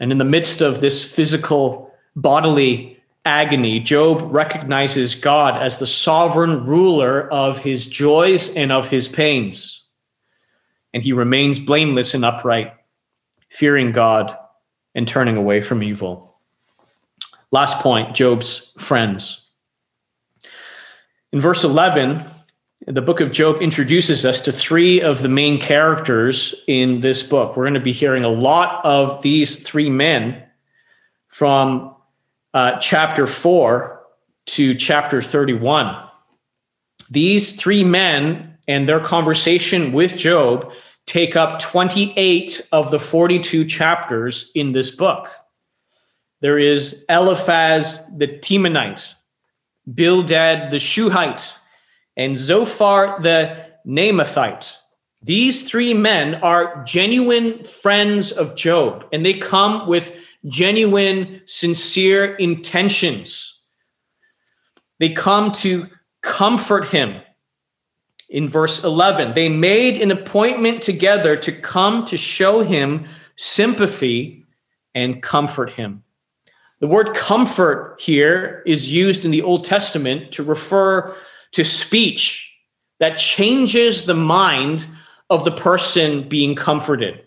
and 0.00 0.10
in 0.10 0.18
the 0.18 0.24
midst 0.24 0.62
of 0.62 0.80
this 0.80 1.04
physical, 1.04 1.92
bodily 2.16 2.98
agony, 3.26 3.78
Job 3.78 4.32
recognizes 4.32 5.14
God 5.14 5.60
as 5.60 5.78
the 5.78 5.86
sovereign 5.86 6.64
ruler 6.64 7.30
of 7.30 7.58
his 7.58 7.86
joys 7.86 8.54
and 8.56 8.72
of 8.72 8.88
his 8.88 9.06
pains. 9.06 9.84
And 10.94 11.02
he 11.02 11.12
remains 11.12 11.58
blameless 11.58 12.14
and 12.14 12.24
upright, 12.24 12.72
fearing 13.50 13.92
God 13.92 14.36
and 14.94 15.06
turning 15.06 15.36
away 15.36 15.60
from 15.60 15.82
evil. 15.82 16.38
Last 17.52 17.82
point 17.82 18.16
Job's 18.16 18.72
friends. 18.78 19.48
In 21.32 21.40
verse 21.40 21.62
11, 21.62 22.24
the 22.86 23.02
book 23.02 23.20
of 23.20 23.30
Job 23.30 23.60
introduces 23.60 24.24
us 24.24 24.40
to 24.42 24.52
three 24.52 25.02
of 25.02 25.22
the 25.22 25.28
main 25.28 25.58
characters 25.58 26.54
in 26.66 27.00
this 27.00 27.22
book. 27.22 27.56
We're 27.56 27.64
going 27.64 27.74
to 27.74 27.80
be 27.80 27.92
hearing 27.92 28.24
a 28.24 28.28
lot 28.28 28.84
of 28.84 29.20
these 29.22 29.62
three 29.62 29.90
men 29.90 30.42
from 31.28 31.94
uh, 32.54 32.78
chapter 32.78 33.26
4 33.26 34.00
to 34.46 34.74
chapter 34.74 35.20
31. 35.20 35.94
These 37.10 37.56
three 37.56 37.84
men 37.84 38.56
and 38.66 38.88
their 38.88 39.00
conversation 39.00 39.92
with 39.92 40.16
Job 40.16 40.72
take 41.06 41.36
up 41.36 41.58
28 41.58 42.68
of 42.72 42.90
the 42.90 42.98
42 42.98 43.66
chapters 43.66 44.50
in 44.54 44.72
this 44.72 44.90
book. 44.90 45.28
There 46.40 46.58
is 46.58 47.04
Eliphaz 47.10 48.10
the 48.16 48.28
Temanite, 48.28 49.14
Bildad 49.92 50.70
the 50.70 50.78
Shuhite, 50.78 51.52
and 52.20 52.36
Zophar 52.36 53.18
the 53.22 53.64
Naamathite. 53.86 54.74
These 55.22 55.68
three 55.68 55.94
men 55.94 56.34
are 56.34 56.84
genuine 56.84 57.64
friends 57.64 58.30
of 58.30 58.56
Job, 58.56 59.06
and 59.10 59.24
they 59.24 59.32
come 59.32 59.88
with 59.88 60.14
genuine, 60.46 61.40
sincere 61.46 62.34
intentions. 62.36 63.60
They 64.98 65.08
come 65.08 65.50
to 65.64 65.88
comfort 66.20 66.88
him. 66.88 67.22
In 68.28 68.46
verse 68.46 68.84
11, 68.84 69.32
they 69.32 69.48
made 69.48 70.02
an 70.02 70.10
appointment 70.10 70.82
together 70.82 71.36
to 71.36 71.52
come 71.52 72.04
to 72.04 72.18
show 72.18 72.62
him 72.62 73.06
sympathy 73.36 74.44
and 74.94 75.22
comfort 75.22 75.72
him. 75.72 76.04
The 76.80 76.86
word 76.86 77.14
comfort 77.14 77.96
here 77.98 78.62
is 78.66 78.92
used 78.92 79.24
in 79.24 79.30
the 79.30 79.42
Old 79.42 79.64
Testament 79.64 80.32
to 80.32 80.42
refer 80.42 81.16
to 81.52 81.64
speech 81.64 82.52
that 82.98 83.16
changes 83.16 84.04
the 84.04 84.14
mind 84.14 84.86
of 85.28 85.44
the 85.44 85.50
person 85.50 86.28
being 86.28 86.54
comforted. 86.54 87.24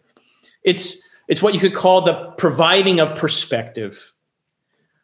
It's, 0.64 1.08
it's 1.28 1.42
what 1.42 1.54
you 1.54 1.60
could 1.60 1.74
call 1.74 2.02
the 2.02 2.32
providing 2.38 3.00
of 3.00 3.16
perspective, 3.16 4.14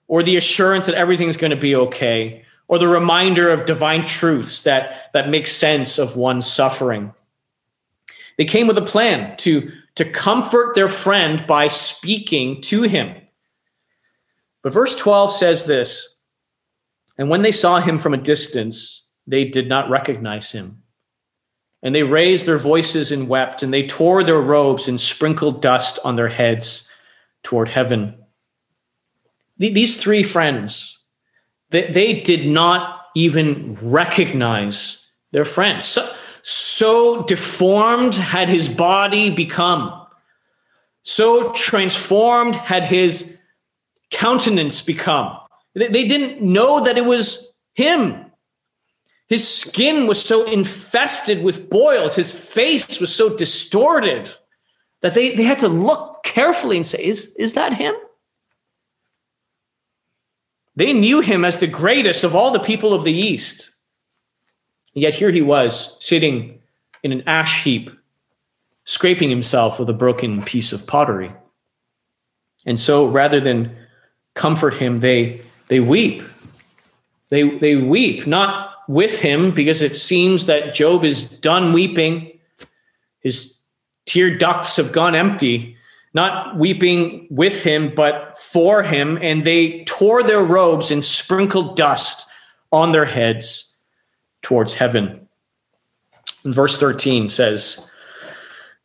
or 0.08 0.24
the 0.24 0.38
assurance 0.38 0.86
that 0.86 0.96
everything's 0.96 1.38
going 1.38 1.52
to 1.52 1.58
be 1.58 1.76
okay, 1.76 2.44
or 2.68 2.78
the 2.78 2.88
reminder 2.88 3.50
of 3.50 3.66
divine 3.66 4.06
truths 4.06 4.62
that, 4.62 5.12
that 5.14 5.30
make 5.30 5.48
sense 5.48 5.98
of 5.98 6.16
one's 6.16 6.50
suffering. 6.50 7.14
They 8.38 8.46
came 8.46 8.68
with 8.68 8.78
a 8.78 8.84
plan 8.84 9.36
to, 9.38 9.72
to 9.96 10.06
comfort 10.06 10.76
their 10.76 10.88
friend 10.88 11.46
by 11.46 11.68
speaking 11.68 12.62
to 12.64 12.84
him. 12.84 13.16
But 14.62 14.74
verse 14.74 14.96
12 14.96 15.34
says 15.34 15.66
this 15.66 16.16
And 17.18 17.30
when 17.30 17.42
they 17.42 17.52
saw 17.52 17.80
him 17.80 18.00
from 18.00 18.14
a 18.14 18.18
distance, 18.18 19.09
they 19.30 19.46
did 19.46 19.68
not 19.68 19.90
recognize 19.90 20.52
him. 20.52 20.84
And 21.82 21.96
they 21.96 22.04
raised 22.04 22.46
their 22.46 22.58
voices 22.58 23.12
and 23.12 23.30
wept, 23.30 23.64
and 23.64 23.74
they 23.74 23.88
tore 23.88 24.24
their 24.24 24.42
robes 24.42 24.88
and 24.88 25.00
sprinkled 25.00 25.62
dust 25.62 26.00
on 26.04 26.16
their 26.16 26.28
heads 26.28 26.90
toward 27.44 27.70
heaven. 27.70 28.16
These 29.58 30.02
three 30.02 30.24
friends, 30.24 30.98
they, 31.70 31.90
they 31.92 32.22
did 32.22 32.48
not 32.48 33.02
even 33.16 33.76
recognize 33.82 35.06
their 35.32 35.46
friends. 35.46 35.86
So, 35.86 36.14
so 36.42 37.24
deformed 37.24 38.16
had 38.16 38.50
his 38.50 38.70
body 38.70 39.30
become, 39.30 40.06
so 41.04 41.52
transformed 41.52 42.56
had 42.56 42.86
his 42.86 43.38
countenance 44.12 44.82
become. 44.82 45.38
They, 45.76 45.88
they 45.88 46.08
didn't 46.08 46.42
know 46.42 46.84
that 46.84 46.98
it 46.98 47.06
was 47.06 47.54
him. 47.74 48.29
His 49.30 49.48
skin 49.48 50.08
was 50.08 50.20
so 50.20 50.44
infested 50.44 51.44
with 51.44 51.70
boils, 51.70 52.16
his 52.16 52.32
face 52.32 53.00
was 53.00 53.16
so 53.16 53.38
distorted 53.38 54.34
that 55.02 55.14
they, 55.14 55.36
they 55.36 55.44
had 55.44 55.60
to 55.60 55.68
look 55.68 56.24
carefully 56.24 56.76
and 56.76 56.86
say, 56.86 57.04
is, 57.04 57.36
is 57.38 57.54
that 57.54 57.74
him? 57.74 57.94
They 60.76 60.94
knew 60.94 61.22
him 61.22 61.46
as 61.46 61.60
the 61.60 61.68
greatest 61.68 62.24
of 62.24 62.36
all 62.36 62.52
the 62.52 62.60
people 62.60 62.92
of 62.92 63.04
the 63.04 63.14
East. 63.14 63.70
Yet 64.94 65.14
here 65.14 65.30
he 65.30 65.42
was, 65.42 65.96
sitting 66.00 66.60
in 67.04 67.12
an 67.12 67.24
ash 67.28 67.64
heap, 67.64 67.92
scraping 68.84 69.30
himself 69.30 69.80
with 69.80 69.90
a 69.90 69.94
broken 69.94 70.42
piece 70.44 70.74
of 70.74 70.88
pottery. 70.88 71.32
And 72.66 72.80
so 72.80 73.06
rather 73.06 73.40
than 73.40 73.78
comfort 74.34 74.74
him, 74.74 75.02
they, 75.02 75.42
they 75.68 75.80
weep. 75.80 76.24
They, 77.30 77.58
they 77.60 77.76
weep, 77.76 78.26
not 78.26 78.74
with 78.90 79.22
him 79.22 79.52
because 79.52 79.84
it 79.84 79.96
seems 79.96 80.48
that 80.48 80.74
Job 80.74 81.04
is 81.04 81.30
done 81.30 81.74
weeping. 81.74 82.40
His 83.20 83.60
tear 84.08 84.36
ducts 84.36 84.76
have 84.78 84.92
gone 84.92 85.16
empty. 85.16 85.78
not 86.16 86.58
weeping 86.58 87.28
with 87.30 87.62
him, 87.62 87.94
but 87.96 88.36
for 88.36 88.82
him. 88.82 89.20
And 89.22 89.46
they 89.46 89.84
tore 89.84 90.24
their 90.24 90.44
robes 90.44 90.90
and 90.90 91.06
sprinkled 91.06 91.78
dust 91.78 92.26
on 92.72 92.92
their 92.92 93.06
heads 93.06 93.76
towards 94.42 94.74
heaven. 94.74 95.28
And 96.44 96.56
verse 96.56 96.80
13 96.80 97.30
says, 97.30 97.88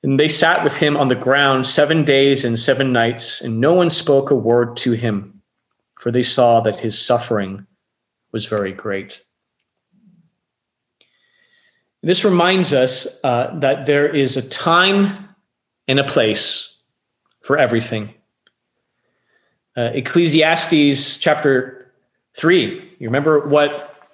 And 0.02 0.20
they 0.20 0.28
sat 0.28 0.62
with 0.62 0.76
him 0.76 0.98
on 0.98 1.08
the 1.08 1.14
ground 1.14 1.66
seven 1.66 2.04
days 2.04 2.44
and 2.44 2.58
seven 2.58 2.92
nights, 2.92 3.40
and 3.40 3.58
no 3.58 3.72
one 3.72 3.88
spoke 3.88 4.30
a 4.30 4.34
word 4.34 4.76
to 4.78 4.92
him, 4.92 5.40
for 5.98 6.10
they 6.10 6.22
saw 6.22 6.60
that 6.60 6.80
his 6.80 7.00
suffering 7.00 7.66
was 8.32 8.44
very 8.44 8.72
great. 8.72 9.23
This 12.04 12.22
reminds 12.22 12.74
us 12.74 13.18
uh, 13.24 13.58
that 13.60 13.86
there 13.86 14.06
is 14.06 14.36
a 14.36 14.46
time 14.46 15.30
and 15.88 15.98
a 15.98 16.04
place 16.04 16.76
for 17.40 17.56
everything. 17.56 18.12
Uh, 19.74 19.90
Ecclesiastes 19.94 21.16
chapter 21.16 21.90
3, 22.34 22.96
you 22.98 23.08
remember 23.08 23.48
what 23.48 24.04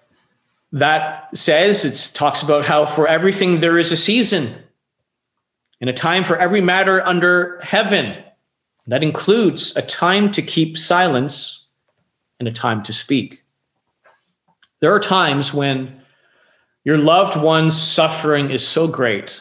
that 0.71 1.37
says? 1.37 1.85
It 1.85 2.15
talks 2.15 2.45
about 2.45 2.65
how 2.65 2.87
for 2.87 3.09
everything 3.09 3.59
there 3.59 3.77
is 3.77 3.91
a 3.91 3.97
season 3.97 4.55
and 5.81 5.91
a 5.91 5.93
time 5.93 6.23
for 6.23 6.37
every 6.37 6.61
matter 6.61 7.05
under 7.05 7.59
heaven. 7.61 8.23
That 8.87 9.03
includes 9.03 9.77
a 9.77 9.83
time 9.83 10.31
to 10.33 10.43
keep 10.43 10.79
silence 10.79 11.67
and 12.39 12.47
a 12.47 12.53
time 12.53 12.85
to 12.85 12.93
speak. 12.93 13.43
There 14.79 14.95
are 14.95 15.01
times 15.01 15.53
when 15.53 16.00
your 16.85 16.99
loved 16.99 17.41
one's 17.41 17.81
suffering 17.81 18.51
is 18.51 18.67
so 18.67 18.89
great 18.89 19.41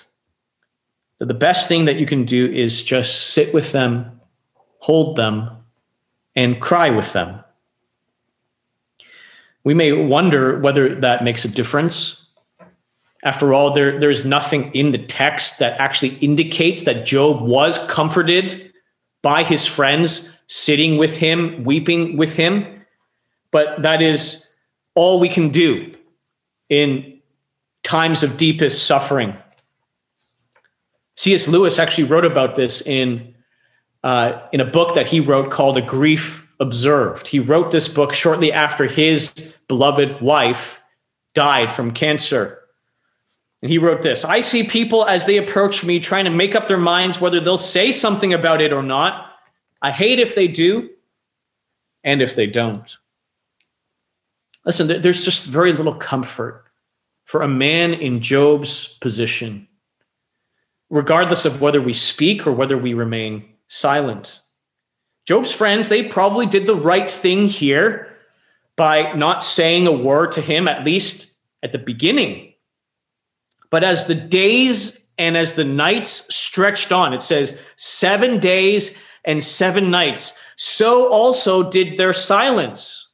that 1.19 1.27
the 1.27 1.33
best 1.33 1.67
thing 1.67 1.85
that 1.85 1.97
you 1.97 2.05
can 2.05 2.25
do 2.25 2.51
is 2.51 2.83
just 2.83 3.31
sit 3.31 3.53
with 3.53 3.71
them, 3.71 4.19
hold 4.79 5.15
them, 5.15 5.49
and 6.35 6.61
cry 6.61 6.89
with 6.89 7.13
them. 7.13 7.43
We 9.63 9.73
may 9.73 9.91
wonder 9.91 10.59
whether 10.59 10.95
that 11.01 11.23
makes 11.23 11.45
a 11.45 11.49
difference. 11.49 12.25
After 13.23 13.53
all, 13.53 13.73
there, 13.73 13.99
there's 13.99 14.25
nothing 14.25 14.71
in 14.73 14.93
the 14.93 14.97
text 14.97 15.59
that 15.59 15.79
actually 15.79 16.15
indicates 16.17 16.83
that 16.83 17.05
Job 17.05 17.41
was 17.41 17.77
comforted 17.87 18.71
by 19.21 19.43
his 19.43 19.65
friends 19.65 20.37
sitting 20.47 20.97
with 20.97 21.17
him, 21.17 21.65
weeping 21.65 22.15
with 22.15 22.33
him. 22.33 22.65
But 23.51 23.81
that 23.81 24.01
is 24.01 24.49
all 24.95 25.19
we 25.19 25.27
can 25.27 25.49
do 25.49 25.93
in 26.69 27.18
times 27.89 28.21
of 28.21 28.37
deepest 28.37 28.85
suffering. 28.85 29.35
C.S. 31.15 31.47
Lewis 31.47 31.79
actually 31.79 32.03
wrote 32.03 32.23
about 32.23 32.55
this 32.55 32.81
in 32.81 33.33
uh, 34.03 34.39
in 34.53 34.61
a 34.61 34.65
book 34.65 34.93
that 34.93 35.07
he 35.07 35.19
wrote 35.19 35.49
called 35.49 35.75
A 35.75 35.81
Grief 35.81 36.47
Observed. 36.59 37.27
He 37.27 37.39
wrote 37.39 37.71
this 37.71 37.87
book 37.87 38.13
shortly 38.13 38.53
after 38.53 38.85
his 38.85 39.33
beloved 39.67 40.21
wife 40.21 40.83
died 41.33 41.71
from 41.71 41.89
cancer. 41.89 42.59
And 43.63 43.71
he 43.71 43.79
wrote 43.79 44.03
this 44.03 44.23
I 44.23 44.41
see 44.41 44.63
people 44.63 45.05
as 45.07 45.25
they 45.25 45.37
approach 45.37 45.83
me 45.83 45.99
trying 45.99 46.25
to 46.25 46.31
make 46.31 46.53
up 46.53 46.67
their 46.67 46.77
minds 46.77 47.19
whether 47.19 47.39
they'll 47.39 47.57
say 47.57 47.91
something 47.91 48.35
about 48.35 48.61
it 48.61 48.71
or 48.71 48.83
not. 48.83 49.31
I 49.81 49.89
hate 49.89 50.19
if 50.19 50.35
they 50.35 50.47
do 50.47 50.91
and 52.03 52.21
if 52.21 52.35
they 52.35 52.45
don't. 52.45 52.97
Listen, 54.63 55.01
there's 55.01 55.25
just 55.25 55.43
very 55.43 55.73
little 55.73 55.95
comfort 55.95 56.68
for 57.29 57.43
a 57.43 57.47
man 57.47 57.93
in 57.93 58.21
Job's 58.21 58.87
position 58.87 59.67
regardless 60.89 61.45
of 61.45 61.61
whether 61.61 61.79
we 61.79 61.93
speak 61.93 62.47
or 62.47 62.51
whether 62.51 62.75
we 62.75 62.95
remain 62.95 63.45
silent. 63.67 64.39
Job's 65.27 65.51
friends, 65.51 65.89
they 65.89 66.07
probably 66.07 66.47
did 66.47 66.65
the 66.65 66.75
right 66.75 67.07
thing 67.07 67.45
here 67.45 68.17
by 68.75 69.13
not 69.13 69.43
saying 69.43 69.85
a 69.85 69.91
word 69.91 70.31
to 70.31 70.41
him, 70.41 70.67
at 70.67 70.83
least 70.83 71.31
at 71.61 71.71
the 71.71 71.77
beginning. 71.77 72.51
But 73.69 73.83
as 73.83 74.07
the 74.07 74.15
days 74.15 75.07
and 75.19 75.37
as 75.37 75.53
the 75.53 75.63
nights 75.63 76.33
stretched 76.35 76.91
on, 76.91 77.13
it 77.13 77.21
says 77.21 77.59
seven 77.75 78.39
days 78.39 78.97
and 79.23 79.43
seven 79.43 79.91
nights, 79.91 80.35
so 80.55 81.11
also 81.11 81.69
did 81.69 81.95
their 81.95 82.13
silence. 82.13 83.07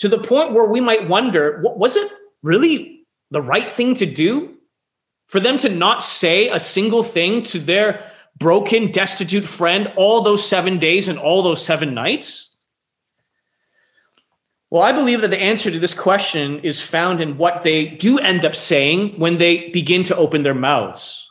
To 0.00 0.10
the 0.10 0.18
point 0.18 0.52
where 0.52 0.66
we 0.66 0.82
might 0.82 1.08
wonder 1.08 1.62
was 1.64 1.96
it 1.96 2.12
really 2.42 2.95
the 3.30 3.42
right 3.42 3.70
thing 3.70 3.94
to 3.94 4.06
do? 4.06 4.54
For 5.28 5.40
them 5.40 5.58
to 5.58 5.68
not 5.68 6.02
say 6.02 6.48
a 6.48 6.58
single 6.58 7.02
thing 7.02 7.42
to 7.44 7.58
their 7.58 8.04
broken, 8.38 8.90
destitute 8.92 9.44
friend 9.44 9.92
all 9.96 10.20
those 10.20 10.46
seven 10.46 10.78
days 10.78 11.08
and 11.08 11.18
all 11.18 11.42
those 11.42 11.64
seven 11.64 11.94
nights? 11.94 12.56
Well, 14.70 14.82
I 14.82 14.92
believe 14.92 15.20
that 15.20 15.30
the 15.30 15.40
answer 15.40 15.70
to 15.70 15.78
this 15.78 15.94
question 15.94 16.60
is 16.60 16.80
found 16.80 17.20
in 17.20 17.38
what 17.38 17.62
they 17.62 17.86
do 17.86 18.18
end 18.18 18.44
up 18.44 18.54
saying 18.54 19.18
when 19.18 19.38
they 19.38 19.68
begin 19.70 20.02
to 20.04 20.16
open 20.16 20.42
their 20.42 20.54
mouths. 20.54 21.30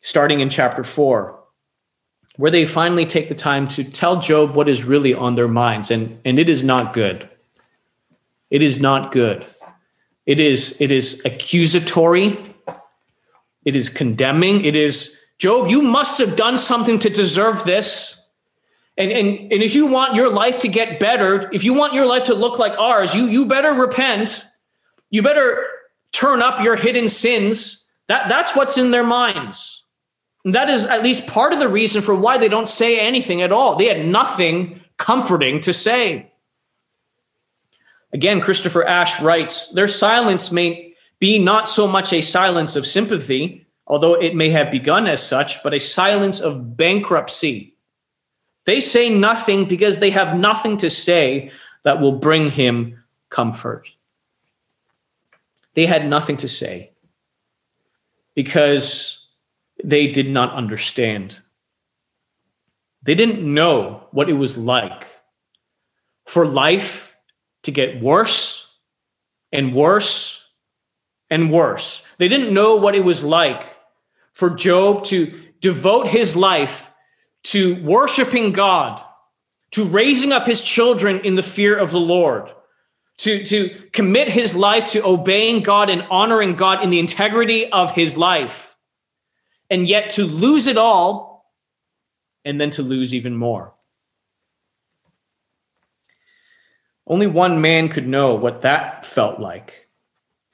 Starting 0.00 0.40
in 0.40 0.48
chapter 0.48 0.84
four, 0.84 1.40
where 2.36 2.50
they 2.50 2.66
finally 2.66 3.04
take 3.04 3.28
the 3.28 3.34
time 3.34 3.68
to 3.68 3.84
tell 3.84 4.20
Job 4.20 4.54
what 4.54 4.68
is 4.68 4.84
really 4.84 5.14
on 5.14 5.34
their 5.34 5.48
minds. 5.48 5.90
And, 5.90 6.20
and 6.24 6.38
it 6.38 6.48
is 6.48 6.62
not 6.62 6.92
good. 6.92 7.28
It 8.50 8.62
is 8.62 8.80
not 8.80 9.12
good. 9.12 9.44
It 10.26 10.38
is, 10.38 10.80
it 10.80 10.92
is 10.92 11.24
accusatory. 11.24 12.38
It 13.64 13.76
is 13.76 13.88
condemning. 13.88 14.64
It 14.64 14.76
is, 14.76 15.18
Job, 15.38 15.68
you 15.68 15.82
must 15.82 16.18
have 16.18 16.36
done 16.36 16.58
something 16.58 16.98
to 17.00 17.10
deserve 17.10 17.64
this. 17.64 18.16
And, 18.96 19.10
and, 19.10 19.28
and 19.52 19.62
if 19.62 19.74
you 19.74 19.86
want 19.86 20.14
your 20.14 20.30
life 20.30 20.60
to 20.60 20.68
get 20.68 21.00
better, 21.00 21.50
if 21.52 21.64
you 21.64 21.74
want 21.74 21.94
your 21.94 22.06
life 22.06 22.24
to 22.24 22.34
look 22.34 22.58
like 22.58 22.72
ours, 22.78 23.14
you, 23.14 23.26
you 23.26 23.46
better 23.46 23.72
repent. 23.72 24.46
You 25.10 25.22
better 25.22 25.66
turn 26.12 26.42
up 26.42 26.62
your 26.62 26.76
hidden 26.76 27.08
sins. 27.08 27.88
That, 28.08 28.28
that's 28.28 28.54
what's 28.54 28.78
in 28.78 28.90
their 28.90 29.04
minds. 29.04 29.82
And 30.44 30.54
that 30.54 30.68
is 30.68 30.86
at 30.86 31.02
least 31.02 31.26
part 31.26 31.52
of 31.52 31.60
the 31.60 31.68
reason 31.68 32.02
for 32.02 32.14
why 32.14 32.36
they 32.36 32.48
don't 32.48 32.68
say 32.68 32.98
anything 32.98 33.42
at 33.42 33.52
all. 33.52 33.76
They 33.76 33.86
had 33.86 34.06
nothing 34.06 34.80
comforting 34.96 35.60
to 35.60 35.72
say. 35.72 36.31
Again, 38.12 38.40
Christopher 38.40 38.84
Ash 38.84 39.20
writes 39.20 39.68
Their 39.68 39.88
silence 39.88 40.52
may 40.52 40.94
be 41.18 41.38
not 41.38 41.68
so 41.68 41.86
much 41.86 42.12
a 42.12 42.20
silence 42.20 42.76
of 42.76 42.86
sympathy, 42.86 43.66
although 43.86 44.14
it 44.14 44.34
may 44.34 44.50
have 44.50 44.70
begun 44.70 45.06
as 45.06 45.26
such, 45.26 45.62
but 45.62 45.74
a 45.74 45.80
silence 45.80 46.40
of 46.40 46.76
bankruptcy. 46.76 47.74
They 48.64 48.80
say 48.80 49.08
nothing 49.08 49.66
because 49.66 49.98
they 49.98 50.10
have 50.10 50.36
nothing 50.36 50.76
to 50.78 50.90
say 50.90 51.50
that 51.84 52.00
will 52.00 52.12
bring 52.12 52.48
him 52.48 53.02
comfort. 53.28 53.88
They 55.74 55.86
had 55.86 56.06
nothing 56.08 56.36
to 56.38 56.48
say 56.48 56.92
because 58.34 59.26
they 59.82 60.06
did 60.06 60.28
not 60.28 60.52
understand. 60.52 61.40
They 63.02 63.14
didn't 63.14 63.42
know 63.42 64.06
what 64.12 64.28
it 64.28 64.34
was 64.34 64.56
like 64.56 65.06
for 66.26 66.46
life 66.46 67.11
to 67.62 67.70
get 67.70 68.02
worse 68.02 68.66
and 69.52 69.74
worse 69.74 70.42
and 71.30 71.50
worse. 71.50 72.02
They 72.18 72.28
didn't 72.28 72.54
know 72.54 72.76
what 72.76 72.94
it 72.94 73.04
was 73.04 73.24
like 73.24 73.64
for 74.32 74.50
Job 74.50 75.04
to 75.04 75.32
devote 75.60 76.08
his 76.08 76.36
life 76.36 76.92
to 77.44 77.82
worshiping 77.82 78.52
God, 78.52 79.02
to 79.72 79.84
raising 79.84 80.32
up 80.32 80.46
his 80.46 80.62
children 80.62 81.20
in 81.20 81.34
the 81.34 81.42
fear 81.42 81.76
of 81.76 81.90
the 81.90 82.00
Lord, 82.00 82.50
to, 83.18 83.44
to 83.44 83.70
commit 83.92 84.28
his 84.28 84.54
life 84.54 84.88
to 84.88 85.04
obeying 85.04 85.62
God 85.62 85.90
and 85.90 86.02
honoring 86.10 86.54
God 86.54 86.82
in 86.82 86.90
the 86.90 86.98
integrity 86.98 87.70
of 87.70 87.92
his 87.92 88.16
life, 88.16 88.76
and 89.70 89.86
yet 89.86 90.10
to 90.10 90.24
lose 90.24 90.66
it 90.66 90.76
all 90.76 91.52
and 92.44 92.60
then 92.60 92.70
to 92.70 92.82
lose 92.82 93.14
even 93.14 93.36
more. 93.36 93.74
Only 97.06 97.26
one 97.26 97.60
man 97.60 97.88
could 97.88 98.06
know 98.06 98.34
what 98.34 98.62
that 98.62 99.04
felt 99.04 99.40
like. 99.40 99.88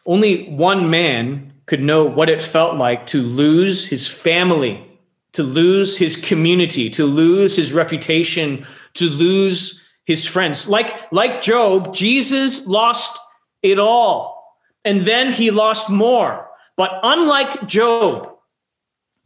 Only 0.07 0.49
one 0.49 0.91
man 0.91 1.53
could 1.67 1.83
know 1.83 2.05
what 2.05 2.31
it 2.31 2.41
felt 2.41 2.77
like 2.77 3.07
to 3.09 3.21
lose 3.21 3.87
his 3.87 4.07
family, 4.07 4.85
to 5.33 5.43
lose 5.43 5.99
his 5.99 6.17
community, 6.17 6.89
to 6.91 7.05
lose 7.05 7.57
his 7.57 7.73
reputation, 7.73 8.67
to 8.95 9.11
lose 9.11 9.85
his 10.05 10.27
friends. 10.27 10.67
Like, 10.67 11.13
like 11.13 11.43
Job, 11.43 11.93
Jesus 11.93 12.67
lost 12.67 13.19
it 13.63 13.79
all, 13.79 14.57
and 14.85 15.03
then 15.03 15.33
he 15.33 15.51
lost 15.51 15.91
more. 15.91 16.49
But 16.77 16.99
unlike 17.03 17.67
Job, 17.67 18.33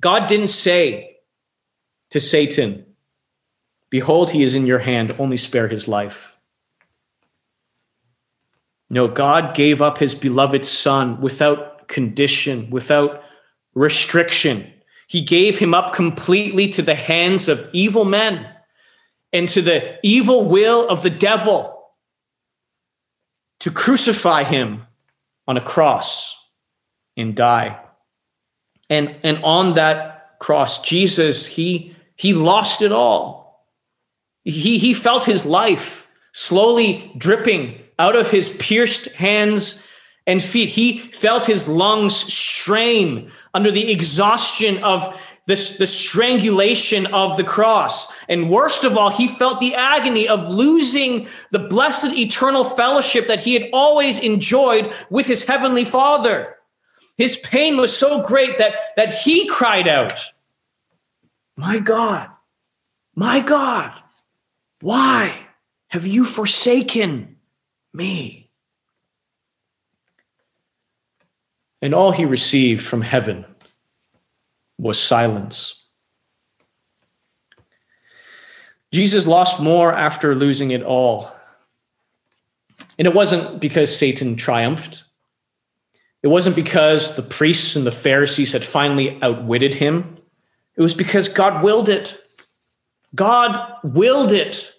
God 0.01 0.27
didn't 0.27 0.49
say 0.49 1.19
to 2.11 2.19
Satan, 2.19 2.87
Behold, 3.89 4.31
he 4.31 4.43
is 4.43 4.55
in 4.55 4.67
your 4.67 4.81
hand, 4.81 5.15
only 5.19 5.37
spare 5.37 5.69
his 5.69 5.87
life. 5.87 6.32
No, 8.93 9.09
God 9.09 9.55
gave 9.55 9.81
up 9.81 9.97
his 9.97 10.15
beloved 10.15 10.67
son 10.67 11.19
without 11.23 11.89
condition, 11.89 12.69
without 12.69 13.23
restriction. 13.75 14.71
he 15.09 15.23
gave 15.23 15.59
him 15.59 15.75
up 15.75 15.95
completely 15.95 16.69
to 16.69 16.83
the 16.83 16.95
hands 16.95 17.49
of 17.49 17.69
evil 17.73 18.05
men 18.05 18.47
and 19.33 19.49
to 19.49 19.63
the 19.63 19.99
evil 20.03 20.45
will 20.45 20.89
of 20.89 21.03
the 21.03 21.11
devil 21.11 21.83
to 23.61 23.71
crucify 23.71 24.43
him 24.43 24.87
on 25.47 25.57
a 25.57 25.61
cross 25.61 26.35
and 27.17 27.35
die. 27.35 27.79
And, 28.91 29.17
and 29.23 29.43
on 29.43 29.75
that 29.75 30.39
cross, 30.39 30.83
Jesus, 30.83 31.47
he, 31.47 31.97
he 32.17 32.35
lost 32.35 32.83
it 32.83 32.93
all. 32.93 33.69
He, 34.45 34.79
he 34.79 34.93
felt 34.95 35.25
his 35.25 35.47
life 35.47 36.07
slowly 36.33 37.13
dripping 37.17 37.82
out 38.03 38.17
of 38.17 38.33
his 38.33 38.51
pierced 38.57 39.07
hands 39.13 39.81
and 40.27 40.43
feet. 40.43 40.69
He 40.69 40.99
felt 40.99 41.45
his 41.45 41.69
lungs 41.69 42.17
strain 42.17 43.31
under 43.55 43.71
the 43.71 43.93
exhaustion 43.93 44.83
of 44.83 45.21
this, 45.47 45.79
the 45.79 45.87
strangulation 45.87 47.07
of 47.07 47.37
the 47.37 47.45
cross. 47.45 48.13
And 48.29 48.51
worst 48.51 48.83
of 48.83 48.99
all, 48.99 49.11
he 49.11 49.29
felt 49.29 49.61
the 49.61 49.77
agony 49.77 50.27
of 50.27 50.49
losing 50.49 51.29
the 51.53 51.61
blessed 51.61 52.13
eternal 52.19 52.65
fellowship 52.65 53.29
that 53.29 53.41
he 53.41 53.55
had 53.55 53.71
always 53.73 54.19
enjoyed 54.19 54.93
with 55.09 55.27
his 55.27 55.45
heavenly 55.45 55.85
father. 55.85 56.57
His 57.17 57.37
pain 57.37 57.77
was 57.77 57.97
so 57.97 58.21
great 58.21 58.59
that, 58.59 58.75
that 58.97 59.15
he 59.15 59.47
cried 59.47 59.87
out, 59.87 60.19
My 61.57 61.79
God, 61.79 62.29
my 63.15 63.39
God, 63.39 63.93
why 64.81 65.47
have 65.89 66.05
you 66.05 66.25
forsaken 66.25 67.32
me? 67.93 68.51
And 71.81 71.95
all 71.95 72.13
he 72.13 72.25
received 72.25 72.83
from 72.83 73.03
heaven 73.03 73.45
was 74.79 75.01
silence. 75.01 75.85
Jesus 78.93 79.27
lost 79.27 79.61
more 79.61 79.93
after 79.93 80.35
losing 80.35 80.71
it 80.71 80.83
all. 80.83 81.33
And 82.99 83.09
it 83.09 83.15
wasn't 83.15 83.61
because 83.61 83.97
Satan 83.97 84.37
triumphed. 84.37 85.05
It 86.23 86.29
wasn't 86.29 86.55
because 86.55 87.17
the 87.17 87.23
priests 87.23 87.75
and 87.75 87.87
the 87.87 87.91
Pharisees 87.91 88.53
had 88.53 88.65
finally 88.65 89.21
outwitted 89.23 89.75
him. 89.75 90.19
It 90.77 90.83
was 90.83 90.95
because 90.95 91.29
God 91.29 91.65
willed 91.65 91.89
it. 91.89 92.17
God 93.15 93.79
willed 93.83 94.33
it. 94.33 94.73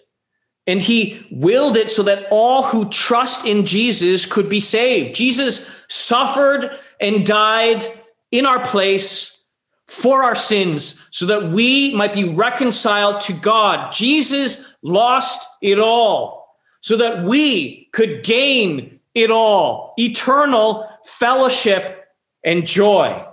And 0.66 0.80
he 0.80 1.26
willed 1.30 1.76
it 1.76 1.90
so 1.90 2.02
that 2.04 2.26
all 2.30 2.62
who 2.62 2.88
trust 2.88 3.44
in 3.44 3.66
Jesus 3.66 4.24
could 4.24 4.48
be 4.48 4.60
saved. 4.60 5.14
Jesus 5.14 5.68
suffered 5.88 6.70
and 7.00 7.26
died 7.26 7.84
in 8.30 8.46
our 8.46 8.64
place 8.64 9.42
for 9.86 10.22
our 10.22 10.34
sins 10.34 11.06
so 11.10 11.26
that 11.26 11.50
we 11.50 11.94
might 11.94 12.14
be 12.14 12.24
reconciled 12.24 13.20
to 13.22 13.32
God. 13.32 13.92
Jesus 13.92 14.74
lost 14.82 15.46
it 15.60 15.78
all 15.78 16.56
so 16.80 16.96
that 16.96 17.24
we 17.24 17.88
could 17.92 18.22
gain 18.24 19.00
it 19.14 19.30
all 19.30 19.94
eternal 19.98 20.88
fellowship 21.04 22.06
and 22.42 22.66
joy 22.66 23.24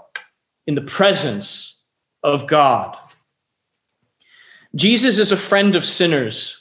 in 0.67 0.75
the 0.75 0.81
presence 0.81 1.81
of 2.23 2.47
God. 2.47 2.95
Jesus 4.75 5.17
is 5.17 5.31
a 5.31 5.37
friend 5.37 5.75
of 5.75 5.83
sinners, 5.83 6.60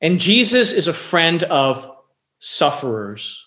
and 0.00 0.20
Jesus 0.20 0.72
is 0.72 0.88
a 0.88 0.92
friend 0.92 1.42
of 1.44 1.90
sufferers. 2.38 3.44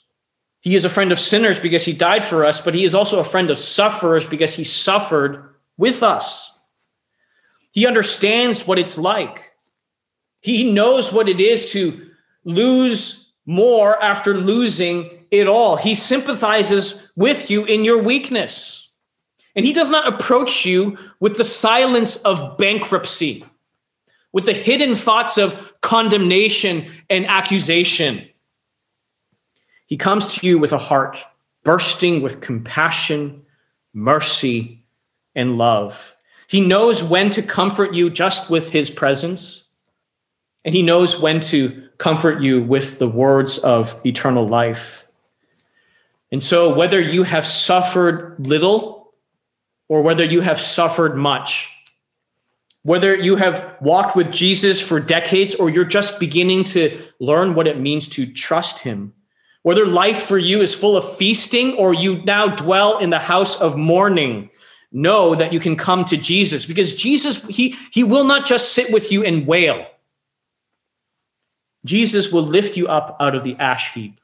He 0.60 0.76
is 0.76 0.86
a 0.86 0.90
friend 0.90 1.12
of 1.12 1.20
sinners 1.20 1.60
because 1.60 1.86
he 1.86 1.94
died 1.94 2.24
for 2.24 2.46
us, 2.46 2.62
but 2.62 2.76
he 2.76 2.84
is 2.84 2.94
also 2.94 3.20
a 3.20 3.24
friend 3.24 3.50
of 3.50 3.58
sufferers 3.58 4.28
because 4.28 4.54
he 4.54 4.64
suffered 4.64 5.56
with 5.78 6.04
us. 6.04 6.54
He 7.74 7.88
understands 7.88 8.68
what 8.68 8.78
it's 8.78 8.98
like. 8.98 9.54
He 10.42 10.72
knows 10.72 11.12
what 11.12 11.30
it 11.30 11.40
is 11.40 11.72
to 11.72 12.10
lose 12.44 13.32
more 13.46 14.02
after 14.02 14.38
losing 14.38 15.10
it 15.32 15.48
all. 15.48 15.78
He 15.78 15.96
sympathizes 15.96 17.08
with 17.16 17.50
you 17.50 17.66
in 17.66 17.86
your 17.86 18.02
weakness. 18.02 18.90
And 19.56 19.66
he 19.66 19.74
does 19.74 19.90
not 19.90 20.08
approach 20.08 20.66
you 20.66 20.98
with 21.20 21.38
the 21.38 21.44
silence 21.44 22.18
of 22.18 22.58
bankruptcy, 22.58 23.46
with 24.34 24.46
the 24.46 24.54
hidden 24.54 24.96
thoughts 24.96 25.38
of 25.38 25.74
condemnation 25.82 26.90
and 27.10 27.26
accusation. 27.28 28.28
He 29.88 29.98
comes 29.98 30.36
to 30.36 30.48
you 30.48 30.58
with 30.58 30.72
a 30.72 30.78
heart 30.78 31.24
bursting 31.64 32.22
with 32.22 32.42
compassion, 32.42 33.44
mercy, 33.94 34.84
and 35.36 35.58
love. 35.58 36.16
He 36.48 36.62
knows 36.62 37.04
when 37.04 37.30
to 37.32 37.42
comfort 37.42 37.94
you 37.94 38.10
just 38.10 38.50
with 38.50 38.72
his 38.72 38.90
presence, 38.90 39.64
and 40.66 40.74
he 40.76 40.82
knows 40.82 41.20
when 41.20 41.40
to 41.42 41.90
comfort 41.98 42.42
you 42.42 42.62
with 42.62 43.00
the 43.00 43.08
words 43.08 43.58
of 43.60 44.00
eternal 44.06 44.48
life. 44.48 45.08
And 46.32 46.44
so, 46.44 46.74
whether 46.74 47.00
you 47.00 47.24
have 47.24 47.46
suffered 47.46 48.36
little 48.48 49.14
or 49.88 50.02
whether 50.02 50.24
you 50.24 50.42
have 50.42 50.60
suffered 50.60 51.18
much, 51.18 51.70
whether 52.84 53.16
you 53.16 53.36
have 53.36 53.78
walked 53.80 54.16
with 54.16 54.32
Jesus 54.32 54.82
for 54.82 55.00
decades 55.00 55.54
or 55.56 55.70
you're 55.70 55.86
just 55.86 56.20
beginning 56.20 56.64
to 56.64 57.00
learn 57.20 57.54
what 57.54 57.68
it 57.68 57.80
means 57.80 58.08
to 58.10 58.26
trust 58.26 58.80
him, 58.80 59.14
whether 59.62 59.86
life 59.86 60.24
for 60.24 60.38
you 60.38 60.62
is 60.62 60.74
full 60.74 60.98
of 60.98 61.18
feasting 61.18 61.74
or 61.76 61.94
you 61.94 62.24
now 62.24 62.48
dwell 62.48 62.98
in 62.98 63.12
the 63.12 63.20
house 63.20 63.60
of 63.62 63.78
mourning, 63.78 64.50
know 64.92 65.36
that 65.36 65.54
you 65.54 65.60
can 65.60 65.76
come 65.76 66.04
to 66.06 66.18
Jesus 66.18 66.66
because 66.66 66.96
Jesus, 66.96 67.46
he, 67.46 67.76
he 67.92 68.04
will 68.04 68.26
not 68.26 68.46
just 68.46 68.74
sit 68.74 68.92
with 68.92 69.12
you 69.12 69.24
and 69.24 69.46
wail. 69.46 69.86
Jesus 71.86 72.32
will 72.32 72.44
lift 72.44 72.78
you 72.78 72.88
up 72.88 73.16
out 73.20 73.36
of 73.36 73.44
the 73.44 73.56
ash 73.58 73.94
heap. 73.94 74.20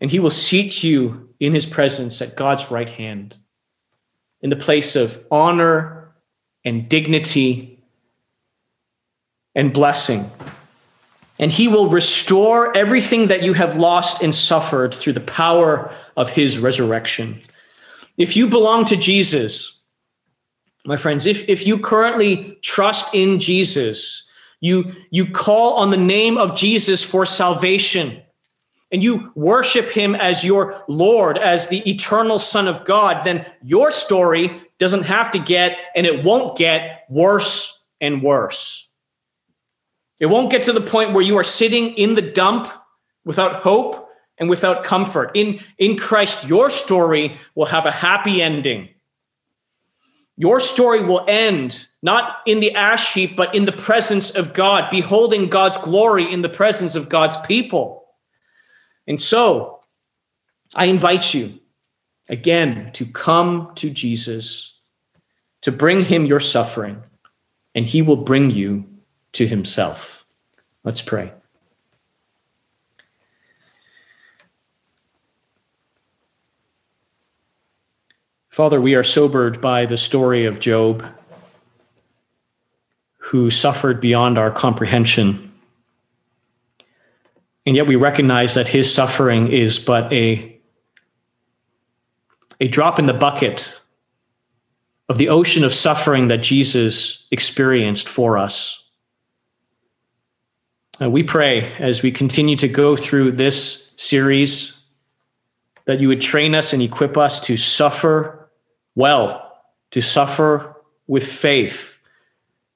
And 0.00 0.10
he 0.10 0.20
will 0.20 0.30
seat 0.30 0.84
you 0.84 1.30
in 1.40 1.54
his 1.54 1.64
presence 1.64 2.20
at 2.20 2.36
God's 2.36 2.70
right 2.70 2.88
hand, 2.88 3.36
in 4.42 4.50
the 4.50 4.56
place 4.56 4.94
of 4.94 5.24
honor 5.30 5.95
and 6.66 6.86
dignity 6.86 7.82
and 9.54 9.72
blessing 9.72 10.30
and 11.38 11.52
he 11.52 11.68
will 11.68 11.88
restore 11.88 12.76
everything 12.76 13.28
that 13.28 13.42
you 13.42 13.52
have 13.52 13.76
lost 13.76 14.22
and 14.22 14.34
suffered 14.34 14.94
through 14.94 15.12
the 15.12 15.20
power 15.20 15.92
of 16.16 16.30
his 16.30 16.58
resurrection. 16.58 17.40
If 18.16 18.36
you 18.36 18.46
belong 18.46 18.86
to 18.86 18.96
Jesus, 18.96 19.82
my 20.86 20.96
friends, 20.96 21.26
if, 21.26 21.48
if 21.48 21.66
you 21.66 21.78
currently 21.78 22.58
trust 22.62 23.14
in 23.14 23.38
Jesus, 23.38 24.24
you, 24.60 24.92
you 25.10 25.30
call 25.30 25.74
on 25.74 25.90
the 25.90 25.96
name 25.98 26.38
of 26.38 26.56
Jesus 26.56 27.04
for 27.04 27.26
salvation, 27.26 28.22
and 28.92 29.02
you 29.02 29.32
worship 29.34 29.90
him 29.90 30.14
as 30.14 30.44
your 30.44 30.82
Lord, 30.88 31.36
as 31.36 31.68
the 31.68 31.88
eternal 31.90 32.38
Son 32.38 32.68
of 32.68 32.84
God, 32.84 33.24
then 33.24 33.44
your 33.62 33.90
story 33.90 34.58
doesn't 34.78 35.04
have 35.04 35.30
to 35.32 35.38
get, 35.38 35.78
and 35.94 36.06
it 36.06 36.24
won't 36.24 36.56
get 36.56 37.06
worse 37.08 37.80
and 38.00 38.22
worse. 38.22 38.88
It 40.18 40.26
won't 40.26 40.50
get 40.50 40.64
to 40.64 40.72
the 40.72 40.80
point 40.80 41.12
where 41.12 41.22
you 41.22 41.36
are 41.38 41.44
sitting 41.44 41.94
in 41.94 42.14
the 42.14 42.22
dump 42.22 42.68
without 43.24 43.56
hope 43.56 44.08
and 44.38 44.48
without 44.48 44.84
comfort. 44.84 45.30
In, 45.34 45.60
in 45.78 45.96
Christ, 45.96 46.46
your 46.46 46.70
story 46.70 47.36
will 47.54 47.66
have 47.66 47.86
a 47.86 47.90
happy 47.90 48.42
ending. 48.42 48.88
Your 50.36 50.60
story 50.60 51.02
will 51.02 51.24
end 51.26 51.88
not 52.02 52.38
in 52.46 52.60
the 52.60 52.74
ash 52.74 53.14
heap, 53.14 53.36
but 53.36 53.54
in 53.54 53.64
the 53.64 53.72
presence 53.72 54.30
of 54.30 54.52
God, 54.52 54.90
beholding 54.90 55.48
God's 55.48 55.78
glory 55.78 56.30
in 56.30 56.42
the 56.42 56.48
presence 56.48 56.94
of 56.94 57.08
God's 57.08 57.36
people. 57.38 58.04
And 59.06 59.20
so, 59.20 59.80
I 60.74 60.86
invite 60.86 61.32
you 61.32 61.58
again 62.28 62.90
to 62.94 63.06
come 63.06 63.72
to 63.76 63.90
Jesus, 63.90 64.74
to 65.62 65.72
bring 65.72 66.02
him 66.02 66.26
your 66.26 66.40
suffering, 66.40 67.02
and 67.74 67.86
he 67.86 68.02
will 68.02 68.16
bring 68.16 68.50
you 68.50 68.86
to 69.32 69.46
himself. 69.46 70.24
Let's 70.84 71.02
pray. 71.02 71.32
Father, 78.48 78.80
we 78.80 78.94
are 78.94 79.04
sobered 79.04 79.60
by 79.60 79.84
the 79.84 79.98
story 79.98 80.46
of 80.46 80.60
Job, 80.60 81.04
who 83.18 83.50
suffered 83.50 84.00
beyond 84.00 84.38
our 84.38 84.50
comprehension. 84.50 85.52
And 87.66 87.76
yet 87.76 87.86
we 87.86 87.96
recognize 87.96 88.54
that 88.54 88.68
his 88.68 88.90
suffering 88.90 89.48
is 89.48 89.78
but 89.78 90.10
a, 90.10 90.55
a 92.60 92.68
drop 92.68 92.98
in 92.98 93.06
the 93.06 93.14
bucket 93.14 93.72
of 95.08 95.18
the 95.18 95.28
ocean 95.28 95.64
of 95.64 95.72
suffering 95.72 96.28
that 96.28 96.42
Jesus 96.42 97.26
experienced 97.30 98.08
for 98.08 98.38
us. 98.38 98.82
Uh, 101.00 101.10
we 101.10 101.22
pray 101.22 101.72
as 101.78 102.02
we 102.02 102.10
continue 102.10 102.56
to 102.56 102.68
go 102.68 102.96
through 102.96 103.32
this 103.32 103.90
series 103.96 104.76
that 105.84 106.00
you 106.00 106.08
would 106.08 106.20
train 106.20 106.54
us 106.54 106.72
and 106.72 106.82
equip 106.82 107.16
us 107.16 107.40
to 107.40 107.56
suffer 107.56 108.50
well, 108.94 109.60
to 109.90 110.00
suffer 110.00 110.74
with 111.06 111.24
faith, 111.24 111.98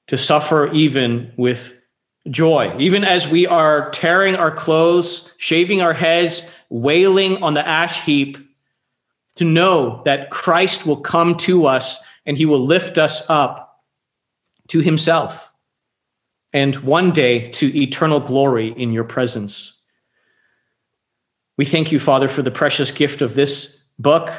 to 0.07 0.17
suffer 0.17 0.71
even 0.71 1.33
with 1.35 1.77
joy, 2.29 2.73
even 2.77 3.03
as 3.03 3.27
we 3.27 3.47
are 3.47 3.89
tearing 3.89 4.35
our 4.35 4.51
clothes, 4.51 5.29
shaving 5.37 5.81
our 5.81 5.93
heads, 5.93 6.49
wailing 6.69 7.41
on 7.43 7.55
the 7.55 7.67
ash 7.67 8.05
heap, 8.05 8.37
to 9.35 9.45
know 9.45 10.01
that 10.05 10.29
Christ 10.29 10.85
will 10.85 10.97
come 10.97 11.35
to 11.37 11.65
us 11.65 11.99
and 12.25 12.37
he 12.37 12.45
will 12.45 12.59
lift 12.59 12.97
us 12.97 13.29
up 13.29 13.83
to 14.67 14.79
himself 14.79 15.53
and 16.53 16.75
one 16.77 17.11
day 17.11 17.49
to 17.51 17.77
eternal 17.79 18.19
glory 18.19 18.69
in 18.69 18.91
your 18.91 19.03
presence. 19.03 19.73
We 21.57 21.65
thank 21.65 21.91
you, 21.91 21.99
Father, 21.99 22.27
for 22.27 22.41
the 22.41 22.51
precious 22.51 22.91
gift 22.91 23.21
of 23.21 23.35
this 23.35 23.83
book, 23.99 24.31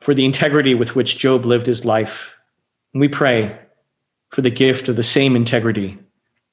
for 0.00 0.14
the 0.14 0.24
integrity 0.24 0.74
with 0.74 0.94
which 0.94 1.18
Job 1.18 1.44
lived 1.44 1.66
his 1.66 1.84
life. 1.84 2.36
And 2.92 3.00
we 3.00 3.08
pray 3.08 3.58
for 4.28 4.42
the 4.42 4.50
gift 4.50 4.88
of 4.88 4.96
the 4.96 5.02
same 5.02 5.36
integrity 5.36 5.98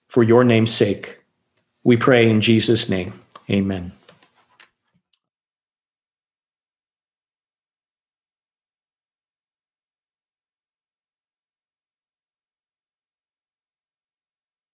for 0.07 0.23
your 0.23 0.43
name's 0.43 0.73
sake. 0.73 1.23
We 1.83 1.97
pray 1.97 2.29
in 2.29 2.41
Jesus' 2.41 2.89
name. 2.89 3.19
Amen. 3.49 3.91